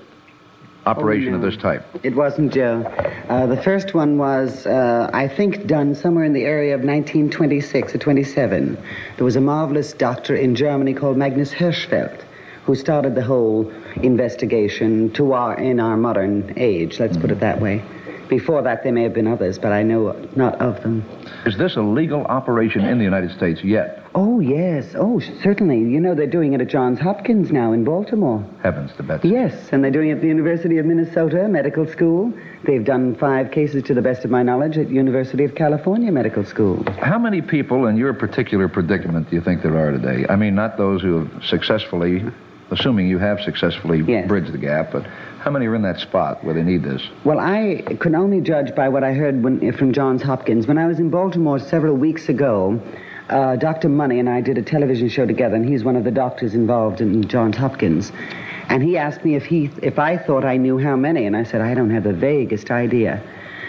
[0.85, 1.83] operation Oh, of this type.
[2.03, 2.81] It wasn't, Joe.
[3.29, 7.95] Uh, the first one was, uh, I think, done somewhere in the area of 1926
[7.95, 8.77] or 27.
[9.17, 12.21] There was a marvelous doctor in Germany called Magnus Hirschfeld
[12.65, 17.61] who started the whole investigation to our, in our modern age, let's put it that
[17.61, 17.83] way.
[18.27, 21.03] Before that, there may have been others, but I know not of them.
[21.45, 24.03] Is this a legal operation in the United States yet?
[24.15, 24.95] Oh, yes.
[24.95, 25.77] Oh, certainly.
[25.77, 28.43] You know, they're doing it at Johns Hopkins now in Baltimore.
[28.63, 29.29] Heavens to Betsy.
[29.29, 32.33] Yes, and they're doing it at the University of Minnesota Medical School.
[32.63, 36.45] They've done five cases, to the best of my knowledge, at University of California Medical
[36.45, 36.83] School.
[36.99, 40.25] How many people in your particular predicament do you think there are today?
[40.27, 42.23] I mean, not those who have successfully,
[42.71, 45.05] assuming you have successfully bridged the gap, but
[45.39, 47.01] how many are in that spot where they need this?
[47.23, 50.65] Well, I could only judge by what I heard when, from Johns Hopkins.
[50.65, 52.81] When I was in Baltimore several weeks ago,
[53.29, 53.89] uh, Dr.
[53.89, 57.01] Money and I did a television show together, and he's one of the doctors involved
[57.01, 58.11] in Johns Hopkins.
[58.69, 61.43] And he asked me if he, if I thought I knew how many, and I
[61.43, 63.21] said I don't have the vaguest idea.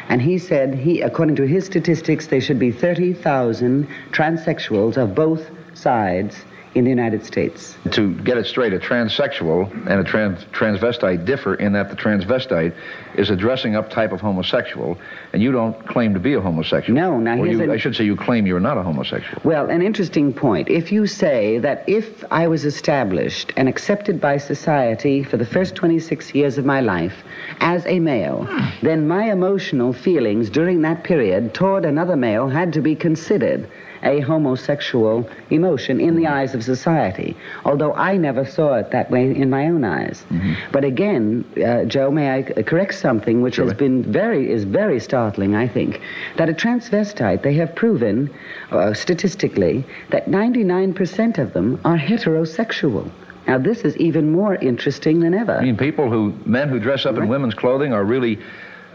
[0.09, 5.51] And he said he, according to his statistics, there should be 30,000 transsexuals of both
[5.75, 6.45] sides
[6.77, 7.75] in the United States.
[7.93, 12.75] To get it straight, a transsexual and a trans- transvestite differ in that the transvestite
[13.15, 14.99] is a dressing up type of homosexual,
[15.33, 16.95] and you don't claim to be a homosexual.
[16.95, 19.41] No, now here's you, an- I should say you claim you're not a homosexual.
[19.43, 20.69] Well, an interesting point.
[20.69, 25.75] If you say that if I was established and accepted by society for the first
[25.77, 27.25] 26 years of my life
[27.61, 28.47] as a male,
[28.83, 33.67] then my emotional feelings during that period toward another male had to be considered
[34.07, 39.35] a homosexual emotion in the eyes of society, although I never saw it that way
[39.35, 40.25] in my own eyes.
[40.73, 45.55] But again, uh, Joe, may I correct something which has been very, is very startling,
[45.55, 46.01] I think,
[46.37, 48.33] that a transvestite, they have proven
[48.71, 53.11] uh, statistically that 99% of them are heterosexual.
[53.47, 55.57] Now, this is even more interesting than ever.
[55.59, 58.39] I mean, people who, men who dress up in women's clothing are really,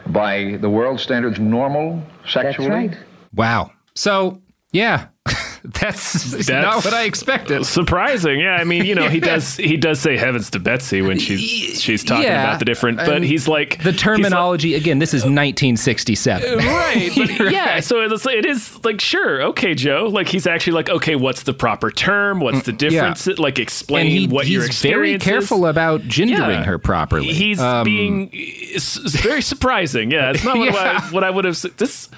[0.07, 2.67] by the world standards, normal sexually?
[2.67, 2.97] That's right.
[3.33, 3.71] Wow.
[3.95, 4.41] So,
[4.71, 5.07] yeah.
[5.63, 7.65] That's, not what I expected.
[7.65, 8.55] Surprising, yeah.
[8.55, 12.03] I mean, you know, he does he does say heavens to Betsy when she's she's
[12.03, 14.97] talking Yeah, about the different, but he's like The terminology again.
[14.97, 20.07] This is 1967, right but You're yeah so it's, it is like sure okay joe
[20.11, 24.27] like he's actually like okay what's the proper term what's the difference like explain he,
[24.27, 25.69] what he's your very careful is.
[25.69, 27.33] about gendering her properly.
[27.33, 32.09] he's Um, being very surprising yeah it's not what, I, what i would have this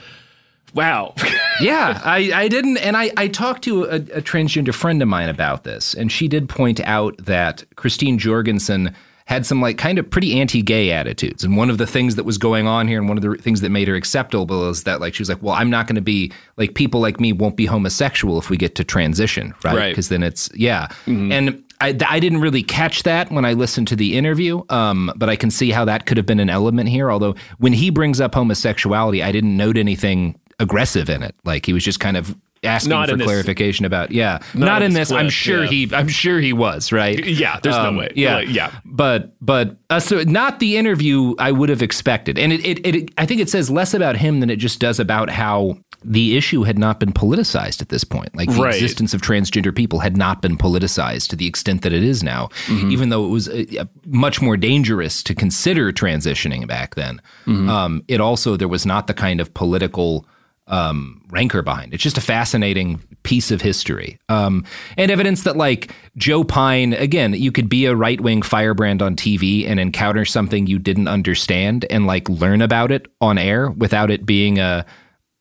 [0.74, 1.13] wow
[1.61, 5.30] yeah, I, I didn't, and I, I talked to a, a transgender friend of mine
[5.30, 8.95] about this, and she did point out that Christine Jorgensen
[9.26, 12.38] had some like kind of pretty anti-gay attitudes, and one of the things that was
[12.38, 15.13] going on here, and one of the things that made her acceptable is that like
[15.13, 17.65] she was like, well, I'm not going to be like people like me won't be
[17.65, 19.76] homosexual if we get to transition, right?
[19.76, 19.89] Right.
[19.89, 21.63] Because then it's yeah, and.
[21.82, 25.36] I, I didn't really catch that when I listened to the interview, um, but I
[25.36, 27.11] can see how that could have been an element here.
[27.11, 31.36] Although when he brings up homosexuality, I didn't note anything aggressive in it.
[31.43, 34.66] Like he was just kind of asking Not for in this- clarification about yeah, Not
[34.66, 35.18] not, in in this this.
[35.18, 35.70] I'm sure yeah.
[35.70, 37.24] he I'm sure he was right.
[37.26, 38.12] Yeah, there's no Um, way.
[38.16, 38.72] Yeah, Like, yeah.
[38.86, 43.10] But but uh, so not the interview I would have expected, and it, it it
[43.18, 46.64] I think it says less about him than it just does about how the issue
[46.64, 48.36] had not been politicized at this point.
[48.36, 48.74] Like the Right.
[48.76, 52.49] existence of transgender people had not been politicized to the extent that it is now,
[52.70, 57.22] even though it was uh, much more dangerous to consider transitioning back then.
[57.47, 60.26] Um, it also there was not the kind of political
[60.74, 61.93] um, rancor behind.
[61.93, 64.65] It's just a fascinating piece of history um,
[64.97, 69.15] and evidence that, like Joe Pyne, again, you could be a right wing firebrand on
[69.15, 74.09] TV and encounter something you didn't understand and like learn about it on air without
[74.09, 74.84] it being a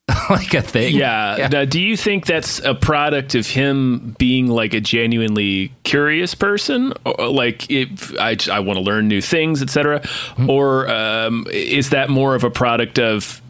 [0.29, 0.95] like a thing.
[0.95, 1.47] Yeah.
[1.51, 6.93] Now, do you think that's a product of him being like a genuinely curious person,
[7.05, 10.03] or like if I, I want to learn new things, etc.,
[10.47, 13.41] or um, is that more of a product of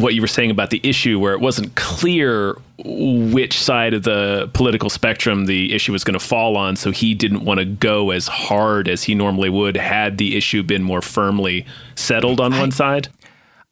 [0.00, 4.48] what you were saying about the issue, where it wasn't clear which side of the
[4.54, 8.10] political spectrum the issue was going to fall on, so he didn't want to go
[8.10, 12.70] as hard as he normally would had the issue been more firmly settled on one
[12.70, 13.08] side?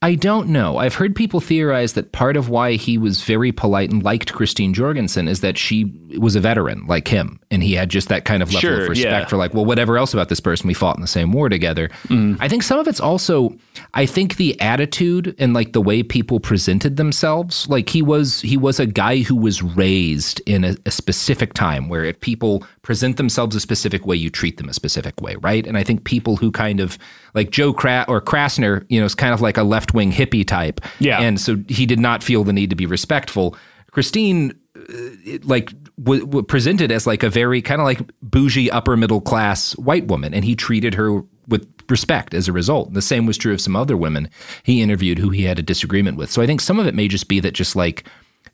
[0.03, 0.77] I don't know.
[0.77, 4.75] I've heard people theorize that part of why he was very polite and liked Christine
[4.75, 8.43] Jorgensen is that she was a veteran like him, and he had just that kind
[8.43, 9.27] of level Sure, of respect yeah.
[9.27, 11.89] for like, well, whatever else about this person, we fought in the same war together.
[12.09, 12.37] Mm.
[12.41, 13.57] I think some of it's also,
[13.95, 17.67] I think the attitude and like the way people presented themselves.
[17.67, 21.89] Like he was, he was a guy who was raised in a, a specific time
[21.89, 25.67] where if people present themselves a specific way, you treat them a specific way, right?
[25.67, 26.99] And I think people who kind of
[27.37, 30.45] like Joe Kra- or Krassner, you know, is kind of like a left wing hippie
[30.45, 30.81] type.
[30.99, 31.21] Yeah.
[31.21, 33.57] And so he did not feel the need to be respectful.
[33.93, 35.71] Christine, uh, like,
[36.03, 40.07] w- w- presented as like a very kind of like bougie upper middle class white
[40.09, 42.89] woman, and he treated her with respect as a result.
[42.89, 44.29] And The same was true of some other women
[44.65, 46.31] he interviewed who he had a disagreement with.
[46.31, 48.05] So I think some of it may just be that just like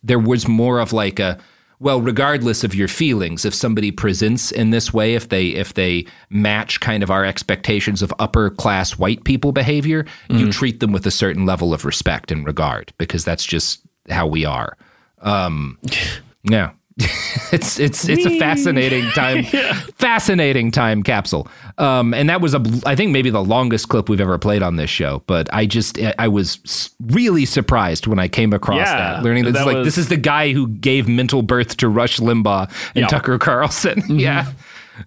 [0.03, 1.39] there was more of like a
[1.83, 6.07] well regardless of your feelings if somebody presents in this way if they if they
[6.31, 11.07] match kind of our expectations of upper class white people behavior you treat them with
[11.07, 14.77] a certain level of respect and regard because that's just how we are.
[15.21, 15.79] Um
[16.45, 16.71] yeah
[17.53, 19.45] it's it's it's a fascinating time
[19.97, 21.49] fascinating time capsule.
[21.79, 24.77] Um and that was a i think maybe the longest clip we've ever played on
[24.77, 29.23] this show but i just i was really surprised when i came across Yeah, that
[29.23, 31.89] learning that, that this, like was- this is the guy who gave mental birth to
[31.89, 33.07] rush limbaugh and Yeah.
[33.09, 34.03] tucker carlson.
[34.19, 34.53] Yeah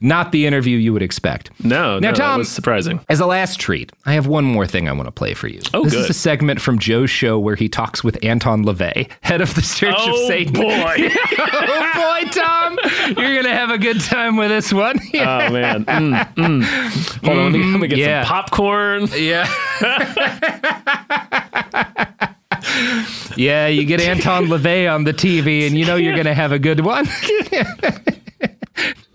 [0.02, 3.00] not the interview you would expect No, now no, that tom was surprising.
[3.10, 5.62] as a last treat, I have one more thing I want to play for you.
[5.74, 6.04] Oh, this good.
[6.06, 9.62] is a segment from Joe's show where he talks with Anton LaVey, head of the
[9.62, 10.16] Church of Satan.
[10.18, 10.54] Oh, Satan.
[10.54, 11.10] boy.
[11.40, 12.78] oh boy, Tom,
[13.18, 15.00] you're gonna have a good time with this one.
[15.16, 15.86] Oh man!
[15.86, 17.26] Mm, mm.
[17.26, 18.24] Hold on, let me, let me get Yeah.
[18.24, 19.08] some popcorn.
[19.16, 19.48] Yeah.
[23.36, 26.60] yeah, you get Anton LaVey on the TV, and you know you're gonna have a
[26.60, 27.08] good one.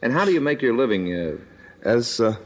[0.03, 1.13] And how do you make your living?
[1.15, 1.37] Uh,
[1.83, 2.37] As uh,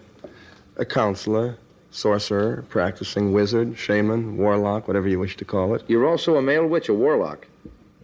[0.76, 1.56] a counselor,
[1.90, 5.82] sorcerer, practicing wizard, shaman, warlock, whatever you wish to call it.
[5.88, 7.46] you're also a male witch, a warlock.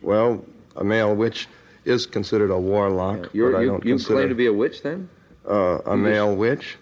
[0.02, 0.44] Well,
[0.76, 1.48] a male witch
[1.84, 3.30] is considered a warlock.
[3.32, 5.08] You're, but I you don't you consider claim to be a witch, then?
[5.48, 6.76] uh, a you male witch.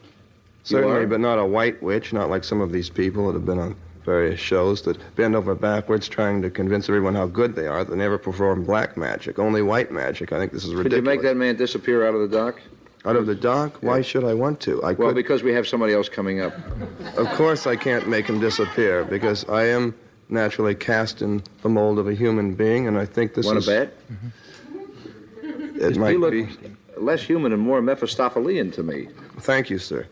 [0.64, 3.58] Certainly, but not a white witch, not like some of these people that have been
[3.58, 3.74] on
[4.08, 7.84] various shows that bend over backwards trying to convince everyone how good they are.
[7.84, 10.32] They never perform black magic, only white magic.
[10.32, 10.94] I think this is ridiculous.
[10.94, 12.58] Could you make that man disappear out of the dock?
[13.04, 13.76] Out of the dock?
[13.82, 14.82] Why should I want to?
[14.82, 15.14] I Well, could.
[15.16, 16.54] because we have somebody else coming up.
[17.18, 19.94] Of course, I can't make him disappear because I am
[20.30, 23.64] naturally cast in the mold of a human being, and I think this Want is.
[23.66, 23.88] to bet?
[24.10, 25.80] Mm-hmm.
[25.84, 26.48] It You might look be.
[26.96, 29.08] less human and more Mephistophelian to me.
[29.40, 30.06] Thank you, sir.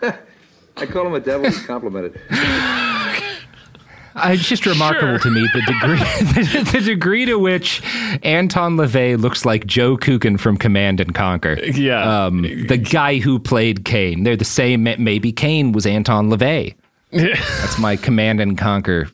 [0.78, 1.46] I call him a devil.
[1.46, 2.20] He's complimented.
[4.24, 5.98] it's just remarkable to me the degree
[6.32, 7.82] the, the degree to which
[8.22, 11.58] Anton LaVey looks like Joe Kucan from Command and Conquer.
[11.64, 14.24] Yeah, um, the guy who played Kane.
[14.24, 14.84] They're the same.
[14.84, 16.74] Maybe Kane was Anton LaVey.
[17.12, 19.08] That's my Command and Conquer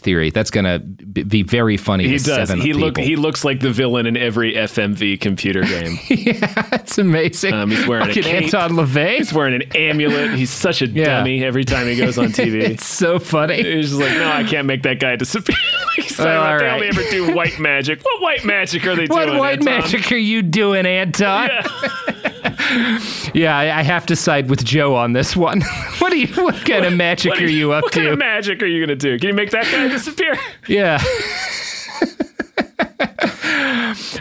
[0.00, 0.30] theory.
[0.30, 2.06] That's gonna be very funny.
[2.08, 2.50] He does.
[2.50, 2.96] He look.
[2.98, 5.98] He looks like the villain in every FMV computer game.
[6.08, 7.52] yeah, it's amazing.
[7.52, 8.42] Um, he's wearing Fucking a cape.
[8.54, 9.16] Anton LaVey.
[9.18, 10.34] He's wearing an amulet.
[10.34, 11.18] He's such a Yeah.
[11.18, 12.62] dummy every time he goes on TV.
[12.70, 13.62] it's so funny.
[13.62, 15.56] He's just like, no, I can't make that guy disappear.
[15.96, 16.38] He's Oh, silent.
[16.38, 16.74] all They right.
[16.74, 18.00] only ever do white magic.
[18.04, 19.38] What white magic are they What doing?
[19.38, 19.64] white Anton?
[19.80, 21.48] magic are you doing, Anton?
[21.48, 22.27] Yeah,
[23.34, 25.60] I, I have to side with Joe on this one.
[25.98, 26.26] what are you?
[26.42, 27.86] What kind of magic What are you up to?
[27.86, 29.18] what kind of magic are you going to do?
[29.18, 30.36] Can you make that guy disappear?
[30.66, 31.02] Yeah.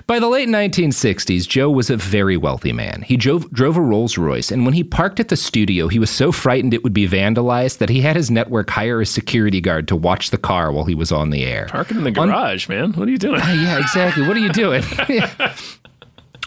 [0.08, 3.02] By the late 1960s, Joe was a very wealthy man.
[3.02, 6.10] He drove, drove a Rolls Royce, and when he parked at the studio, he was
[6.10, 9.88] so frightened it would be vandalized that he had his network hire a security guard
[9.90, 11.66] to watch the car while he was on the air.
[11.70, 12.94] Park him in the On- garage, man.
[12.94, 13.40] What are you doing?
[13.42, 14.26] yeah, exactly.
[14.26, 14.84] What are you doing?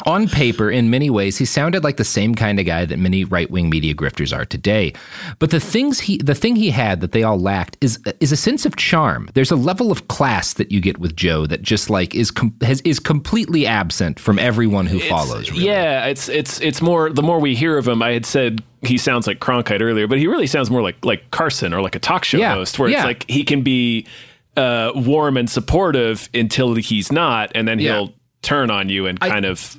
[0.06, 3.24] On paper, in many ways, he sounded like the same kind of guy that many
[3.24, 4.92] right-wing media grifters are today.
[5.38, 8.36] But the things he, the thing he had that they all lacked is is a
[8.36, 9.28] sense of charm.
[9.34, 12.54] There's a level of class that you get with Joe that just like is com-
[12.62, 15.50] has, is completely absent from everyone who follows.
[15.50, 15.64] really.
[15.66, 17.10] Yeah, it's it's it's more.
[17.10, 20.18] The more we hear of him, I had said he sounds like Cronkite earlier, but
[20.18, 22.88] he really sounds more like like Carson or like a talk show Yeah, host, where
[22.88, 22.98] yeah.
[22.98, 24.06] it's like he can be
[24.56, 27.92] uh, warm and supportive until he's not, and then Yeah.
[27.94, 29.78] he'll turn on you and kind of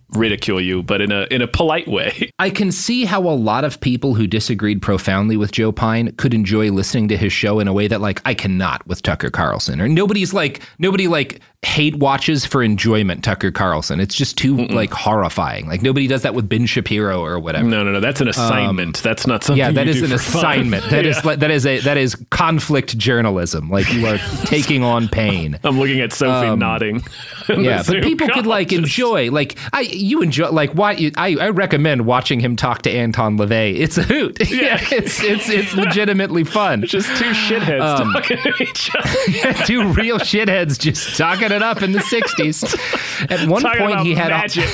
[0.13, 2.31] ridicule you, but in a in a polite way.
[2.39, 6.33] I can see how a lot of people who disagreed profoundly with Joe Pyne could
[6.33, 9.79] enjoy listening to his show in a way that like I cannot with Tucker Carlson.
[9.81, 13.99] Or nobody's like nobody like hate watches for enjoyment Tucker Carlson.
[13.99, 15.67] It's just too like horrifying.
[15.67, 17.67] Like nobody does that with Ben Shapiro or whatever.
[17.67, 17.99] No, no, no.
[17.99, 19.01] That's an assignment.
[19.03, 19.59] that's not something.
[19.59, 20.39] Yeah, that you is do an for fun.
[20.39, 20.83] assignment.
[20.91, 21.21] That is Yeah.
[21.25, 23.69] like that is a that is conflict journalism.
[23.69, 25.59] Like you are taking on pain.
[25.63, 27.03] I'm looking at Sophie Um, nodding.
[27.47, 31.49] yeah, but people could like enjoy like I you enjoy like why you, I I
[31.49, 33.79] recommend watching him talk to Anton LaVey.
[33.79, 34.37] It's a hoot.
[34.51, 36.81] Yeah, it's it's it's legitimately fun.
[36.85, 39.53] Just two shitheads Um, talking to each other.
[39.65, 43.31] Two real shitheads just talking it up in the '60s.
[43.31, 44.69] At one Talking point, he had magic.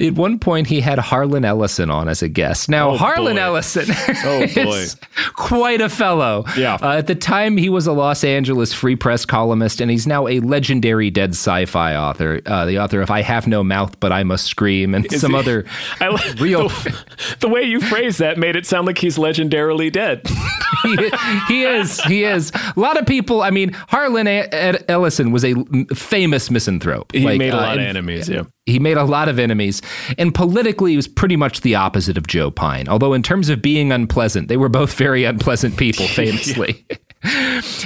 [0.00, 2.68] At one point, he had Harlan Ellison on as a guest.
[2.68, 3.42] Now, Oh, Harlan boy.
[3.42, 3.86] Ellison
[4.24, 4.96] Oh, is
[5.34, 6.44] quite a fellow.
[6.56, 6.74] Yeah.
[6.80, 10.26] Uh, at the time, he was a Los Angeles Free Press columnist, and he's now
[10.28, 12.40] a legendary dead sci-fi author.
[12.46, 15.32] Uh, the author of "I Have No Mouth, But I Must Scream" and Is some
[15.32, 15.64] he- other
[16.00, 16.06] I
[16.38, 16.68] real.
[16.68, 17.04] the,
[17.40, 20.22] the way you phrased that made it sound like he's legendarily dead.
[20.82, 21.10] he,
[21.48, 22.00] he is.
[22.04, 22.50] He is.
[22.54, 23.42] A lot of people.
[23.42, 25.54] I mean, Harlan A- Ed- Ellison was a
[25.94, 27.12] famous misanthrope.
[27.12, 28.28] He Like, made a uh, lot of enemies.
[28.28, 28.42] Yeah.
[28.66, 29.80] He made a lot of enemies,
[30.18, 32.88] and politically, he was pretty much the opposite of Joe Pyne.
[32.88, 36.84] Although, in terms of being unpleasant, they were both very unpleasant people, famously.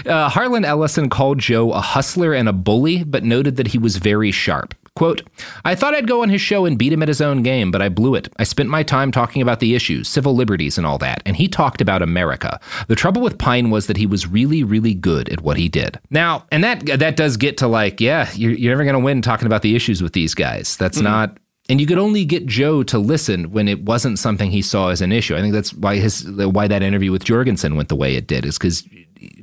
[0.06, 3.98] uh, Harlan Ellison called Joe a hustler and a bully, but noted that he was
[3.98, 4.74] very sharp.
[5.00, 5.22] Quote,
[5.64, 7.80] I thought I'd go on his show and beat him at his own game, but
[7.80, 8.28] I blew it.
[8.36, 11.48] I spent my time talking about the issues, civil liberties, and all that, and he
[11.48, 12.60] talked about America.
[12.88, 15.98] The trouble with Pyne was that he was really, really good at what he did.
[16.10, 19.22] Now, and that that does get to like, yeah, you're, you're never going to win
[19.22, 20.76] talking about the issues with these guys.
[20.76, 21.04] That's Mm-hmm.
[21.04, 21.38] not.
[21.70, 25.00] And you could only get Joe to listen when it wasn't something he saw as
[25.00, 25.34] an issue.
[25.34, 28.44] I think that's why his why that interview with Jorgensen went the way it did,
[28.44, 28.86] is because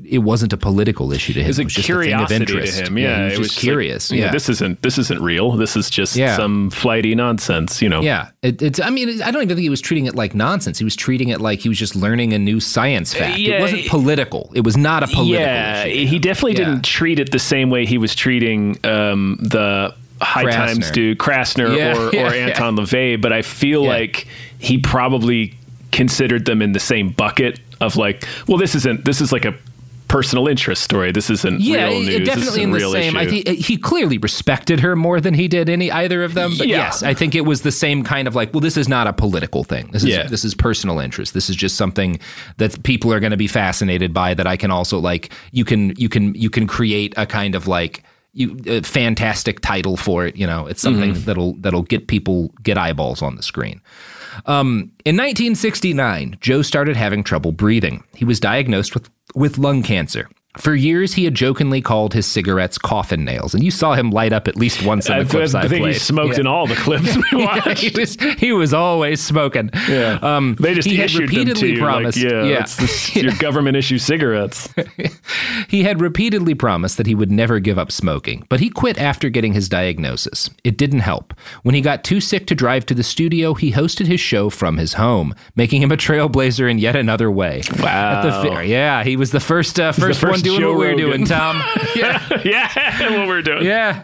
[0.09, 1.45] it wasn't a political issue to him.
[1.45, 2.79] It was a just a thing of curiosity to interest.
[2.81, 2.97] him.
[2.97, 4.11] Yeah, he was it was just like, curious.
[4.11, 5.51] yeah, yeah, this isn't this isn't real.
[5.53, 6.35] This is just Yeah.
[6.35, 7.81] some flighty nonsense.
[7.81, 8.01] You know.
[8.01, 8.79] Yeah, it, it's.
[8.79, 10.77] I mean, I don't even think he was treating it like nonsense.
[10.77, 13.37] He was treating it like he was just learning a new science fact.
[13.37, 14.51] yeah, it wasn't political.
[14.55, 16.07] It was not a political yeah, issue.
[16.07, 16.65] he definitely Yeah.
[16.69, 20.51] didn't treat it the same way he was treating um, the High Krassner.
[20.53, 22.45] Times dude, Krassner Yeah, or, yeah, or yeah.
[22.47, 23.21] Anton LaVey.
[23.21, 23.89] But I feel Yeah.
[23.89, 24.27] like
[24.59, 25.53] he probably
[25.91, 29.05] considered them in the same bucket of like, well, this isn't.
[29.05, 29.53] This is like a
[30.07, 31.11] personal interest story.
[31.11, 32.27] This isn't Yeah, real news.
[32.27, 33.17] definitely in the same.
[33.17, 36.53] I think he clearly respected her more than he did any either of them.
[36.57, 36.77] But Yeah.
[36.77, 39.13] yes, I think it was the same kind of like, well, this is not a
[39.13, 39.89] political thing.
[39.91, 40.27] This is Yeah.
[40.27, 41.33] this is personal interest.
[41.33, 42.19] This is just something
[42.57, 44.33] that people are going to be fascinated by.
[44.33, 45.31] That I can also like.
[45.51, 48.03] You can you can you can create a kind of like.
[48.33, 50.67] You, a fantastic title for it, you know.
[50.67, 51.25] It's something Mhm.
[51.25, 53.81] that'll that'll get people get eyeballs on the screen.
[54.45, 58.03] Um, in 1969, Joe started having trouble breathing.
[58.15, 60.29] He was diagnosed with, with lung cancer.
[60.57, 64.33] For years, he had jokingly called his cigarettes coffin nails, and you saw him light
[64.33, 65.93] up at least once in the I, clips I, I think played.
[65.93, 66.41] he smoked Yeah.
[66.41, 67.81] in all the clips we Yeah, watched.
[67.83, 69.69] he was he was always smoking.
[69.87, 70.19] Yeah.
[70.21, 72.17] Um, they just he had issued them to repeatedly you, promised.
[72.17, 72.59] Like, yeah, yeah.
[72.61, 74.67] It's this, your government issue cigarettes.
[75.67, 79.27] He had repeatedly promised that he would never give up smoking, but he quit after
[79.29, 80.49] getting his diagnosis.
[80.63, 81.33] It didn't help.
[81.63, 84.77] When he got too sick to drive to the studio, he hosted his show from
[84.77, 87.61] his home, making him a trailblazer in yet another way.
[87.79, 87.85] Wow.
[87.87, 90.61] At the fair, yeah, he was the first uh, He's the first, one first doing
[90.61, 91.05] Joe what we're Rogan.
[91.05, 91.55] doing, Tom.
[91.95, 93.65] yeah, yeah, what we're doing.
[93.65, 94.03] Yeah.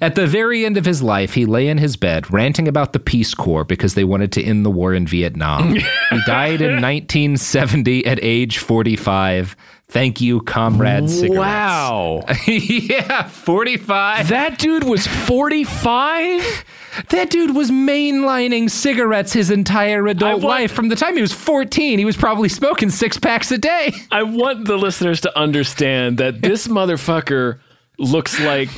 [0.00, 3.00] At the very end of his life, he lay in his bed ranting about the
[3.00, 5.74] Peace Corps because they wanted to end the war in Vietnam.
[6.10, 9.56] he died in 1970 at age 45.
[9.90, 11.36] Thank you, comrade cigarettes.
[11.36, 12.24] Wow.
[12.46, 14.28] yeah, 45.
[14.28, 16.64] That dude was 45?
[17.10, 20.72] That dude was mainlining cigarettes his entire adult want- life.
[20.72, 23.92] From the time he was 14, he was probably smoking six packs a day.
[24.10, 27.60] I want the listeners to understand that this motherfucker
[27.96, 28.70] looks like,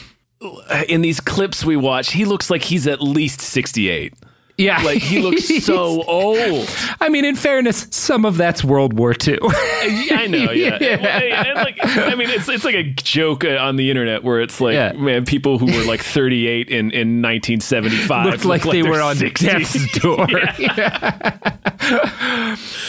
[0.88, 4.12] in these clips we watch, he looks like he's at least 68.
[4.59, 4.82] Yeah.
[4.82, 6.68] Like he looks so old.
[7.00, 9.38] I mean, in fairness, some of that's World War II.
[9.42, 10.78] I know, yeah.
[10.80, 10.94] Yeah.
[10.96, 14.40] And, and, like, I mean, it's it's like a joke uh, on the internet where
[14.40, 14.92] it's like, Yeah.
[14.92, 19.00] man, people who were like 38 in, in 1975 Looked like look they they're were
[19.00, 19.46] on 60.
[19.46, 20.26] death's door.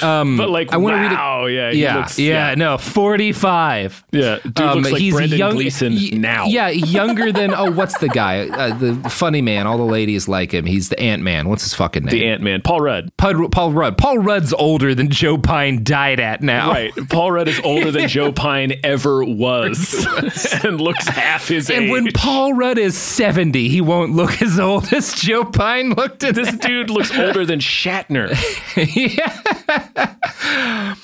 [0.02, 4.04] um, But like, I wanna read it- wow, yeah, he yeah, looks- yeah, no, 45.
[4.12, 6.46] Yeah, dude looks like Brendan young- Gleeson y- now.
[6.46, 8.48] Yeah, younger than, oh, what's the guy?
[8.48, 9.68] Uh, the funny man.
[9.68, 10.66] All the ladies like him.
[10.66, 11.48] He's the Ant Man.
[11.50, 12.12] What's his fucking name?
[12.12, 13.12] The Ant Man, Paul Rudd.
[13.18, 13.98] Paul, Paul Rudd.
[13.98, 16.70] Paul Rudd's older than Joe Pyne died at now.
[16.70, 16.94] Right.
[17.10, 20.06] Paul Rudd is older than Joe Pyne ever was
[20.64, 21.84] and looks half his And age.
[21.84, 26.24] And when Paul Rudd is 70, he won't look as old as Joe Pyne looked
[26.24, 28.34] at this dude looks older than Shatner.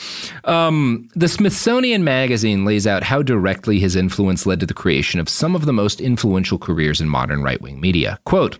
[0.45, 5.29] Um, the Smithsonian Magazine lays out how directly his influence led to the creation of
[5.29, 8.19] some of the most influential careers in modern right wing media.
[8.25, 8.57] Quote,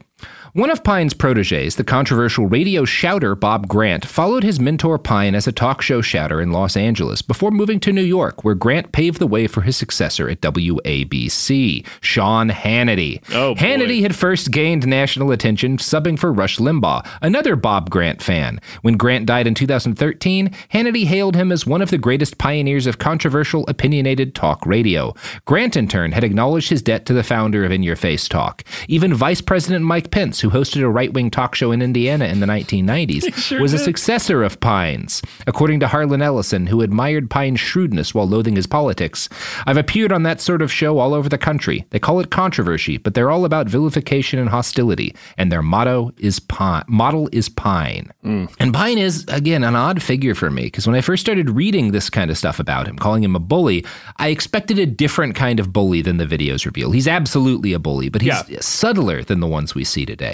[0.53, 5.45] one of Pyne's proteges, the controversial radio shouter Bob Grant, followed his mentor Pyne as
[5.45, 9.19] a talk show shouter in Los Angeles before moving to New York, where Grant paved
[9.19, 13.21] the way for his successor at WABC, Sean Hannity.
[13.31, 13.61] Oh, boy.
[13.61, 18.59] Hannity had first gained national attention subbing for Rush Limbaugh, another Bob Grant fan.
[18.81, 22.97] When Grant died in 2013, Hannity hailed him as one of the greatest pioneers of
[22.97, 25.13] controversial, opinionated talk radio.
[25.45, 28.63] Grant, in turn, had acknowledged his debt to the founder of In Your Face Talk.
[28.87, 32.39] Even Vice President Mike Pence, who hosted a right wing talk show in Indiana in
[32.39, 35.21] the 1990s, sure was a successor of Pyne's.
[35.47, 39.29] According to Harlan Ellison, who admired Pyne's shrewdness while loathing his politics,
[39.65, 41.85] I've appeared on that sort of show all over the country.
[41.89, 46.39] They call it controversy, but they're all about vilification and hostility, and their motto is
[46.39, 46.83] Pyne.
[46.87, 48.11] Model is Pyne.
[48.23, 48.53] Mm.
[48.59, 51.91] And Pyne is, again, an odd figure for me, because when I first started reading
[51.91, 53.85] this kind of stuff about him, calling him a bully,
[54.17, 56.91] I expected a different kind of bully than the videos reveal.
[56.91, 58.59] He's absolutely a bully, but he's Yeah.
[58.61, 60.28] subtler than the ones we see today.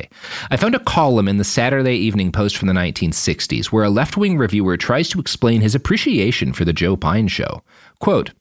[0.52, 4.18] I found a column in the Saturday Evening Post from the 1960s where a left
[4.18, 7.64] wing reviewer tries to explain his appreciation for the Joe Pyne show.
[8.00, 8.32] Quote,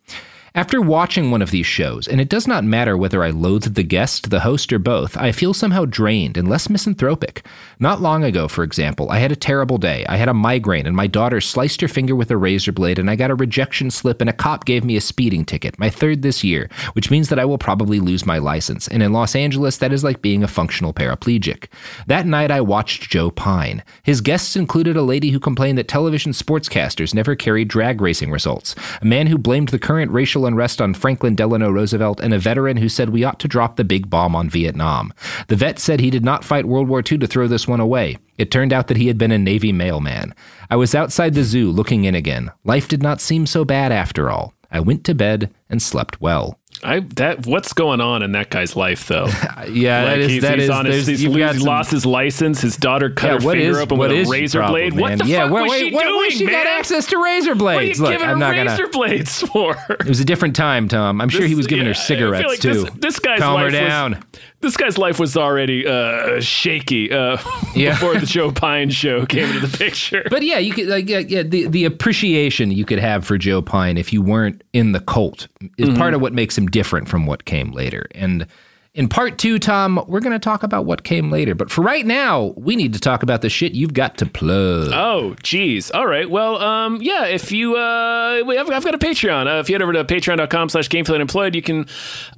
[0.57, 3.82] after watching one of these shows, and it does not matter whether I loathed the
[3.82, 7.44] guest, the host, or both, I feel somehow drained and less misanthropic.
[7.80, 10.07] Not long ago, for example, I had a terrible day.
[10.09, 13.11] I had a migraine, and my daughter sliced her finger with a razor blade, and
[13.11, 16.22] I got a rejection slip, and a cop gave me a speeding ticket, my third
[16.22, 18.86] this year, which means that I will probably lose my license.
[18.86, 21.66] And in Los Angeles, that is like being a functional paraplegic.
[22.07, 23.82] That night, I watched Joe Pyne.
[24.05, 28.76] His guests included a lady who complained that television sportscasters never carried drag racing results,
[29.02, 32.76] a man who blamed the current racial unrest on Franklin Delano Roosevelt, and a veteran
[32.76, 35.12] who said we ought to drop the big bomb on Vietnam.
[35.49, 38.18] The vet said he did not fight World War II to throw this one away.
[38.38, 40.34] It turned out that he had been a Navy mailman.
[40.70, 42.51] I was outside the zoo looking in again.
[42.64, 44.55] Life did not seem so bad after all.
[44.70, 46.59] I went to bed and slept well.
[46.85, 49.26] I that what's going on in that guy's life though?
[49.70, 50.70] Yeah, like that is he's, that he's is.
[50.70, 52.61] on his, he's lose- some- lost his license.
[52.61, 55.01] His daughter cut Yeah, her what finger is- open what with a razor problem, blade.
[55.01, 55.18] What man?
[55.18, 56.53] the yeah, fuck where, was wait, she where, doing, where she man?
[56.53, 58.01] got access to razor What are you blades?
[58.01, 58.70] Look, giving I'm her not gonna.
[58.70, 59.76] razor blades for?
[59.89, 61.20] It was a different time, Tom.
[61.22, 62.85] I'm sure he was giving yeah, her cigarettes like too.
[62.85, 64.12] This, this guy's Calm her down.
[64.12, 64.20] Was,
[64.65, 67.37] this guy's life was already uh, shaky uh,
[67.75, 67.91] Yeah.
[67.91, 70.25] before the Joe Pyne show came into the picture.
[70.31, 73.62] But yeah, you could like yeah, yeah the the appreciation you could have for Joe
[73.62, 75.47] Pyne if you weren't in the cult
[75.79, 75.99] is Mm-hmm.
[75.99, 78.07] part of what makes him different from what came later.
[78.15, 78.47] And
[78.95, 81.57] In part two, Tom, we're going to talk about what came later.
[81.57, 84.90] But for right now, we need to talk about the shit you've got to plug.
[84.92, 85.90] Oh, geez.
[85.90, 86.30] All right.
[86.30, 89.53] Well, um, yeah, if you, uh, I've, I've got a Patreon.
[89.53, 91.86] Uh, if you head over to patreon.com slash gamefully unemployed, you can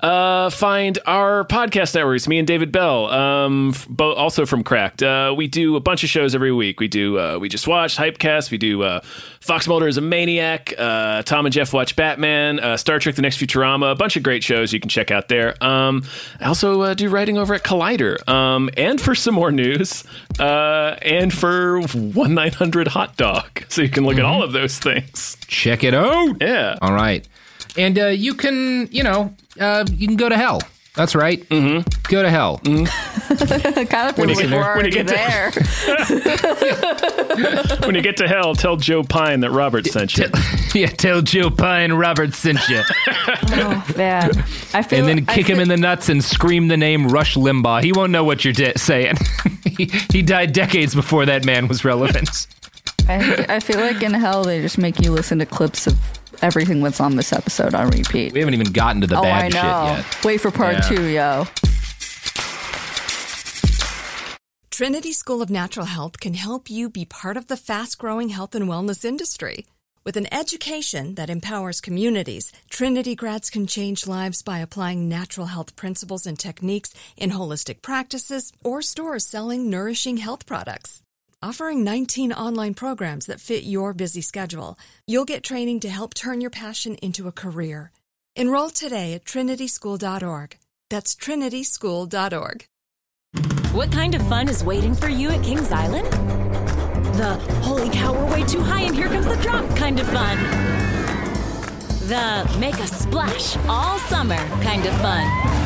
[0.00, 5.02] uh, find our podcast networks, me and David Bell, um, bo- also from Cracked.
[5.02, 6.80] Uh, we do a bunch of shows every week.
[6.80, 8.50] We do, uh, we just watched Hypecast.
[8.50, 9.00] We do uh,
[9.46, 10.74] Fox Mulder is a Maniac.
[10.76, 14.24] Uh, Tom and Jeff watch Batman, uh, Star Trek The Next Futurama, a bunch of
[14.24, 15.54] great shows you can check out there.
[15.62, 16.02] Um,
[16.40, 18.28] I also uh, do writing over at Collider.
[18.28, 20.02] Um, and for some more news,
[20.40, 23.64] uh, and for 1 900 Hot Dog.
[23.68, 25.36] So you can look at all of those things.
[25.46, 26.36] Check it out.
[26.40, 26.76] Yeah.
[26.82, 27.26] All right.
[27.76, 30.60] And uh, you can, you know, uh, you can go to hell.
[30.96, 31.46] That's right.
[31.50, 31.86] Mm-hmm.
[32.10, 32.58] Go to hell.
[32.64, 32.88] kind
[34.10, 35.50] of When you get- when you already get to- there.
[37.86, 40.26] when you get to hell, tell Joe Pyne that Robert sent you.
[40.74, 42.82] yeah, tell Joe Pyne Robert sent you.
[42.88, 44.30] oh, man.
[44.74, 47.08] I feel and then I kick him feel- in the nuts and scream the name
[47.08, 47.82] Rush Limbaugh.
[47.82, 49.16] He won't know what you're de- saying.
[49.64, 52.46] he, he died decades before that man was relevant.
[53.08, 55.96] I, I feel like in hell they just make you listen to clips of
[56.42, 58.32] everything that's on this episode on repeat.
[58.32, 60.24] We haven't even gotten to the oh, bad I shit yet.
[60.24, 60.80] Wait for part Yeah.
[60.88, 61.46] two, yo.
[64.70, 68.54] Trinity School of Natural Health can help you be part of the fast growing health
[68.54, 69.64] and wellness industry.
[70.04, 75.74] With an education that empowers communities, Trinity grads can change lives by applying natural health
[75.76, 81.00] principles and techniques in holistic practices or stores selling nourishing health products.
[81.48, 86.40] Offering 19 online programs that fit your busy schedule, you'll get training to help turn
[86.40, 87.92] your passion into a career.
[88.34, 90.58] Enroll today at trinityschool.org.
[90.90, 92.66] That's trinityschool.org.
[93.72, 96.10] What kind of fun is waiting for you at Kings Island?
[97.14, 100.38] The holy cow, we're way too high and here comes the drop kind of fun.
[102.08, 105.65] The make a splash all summer kind of fun.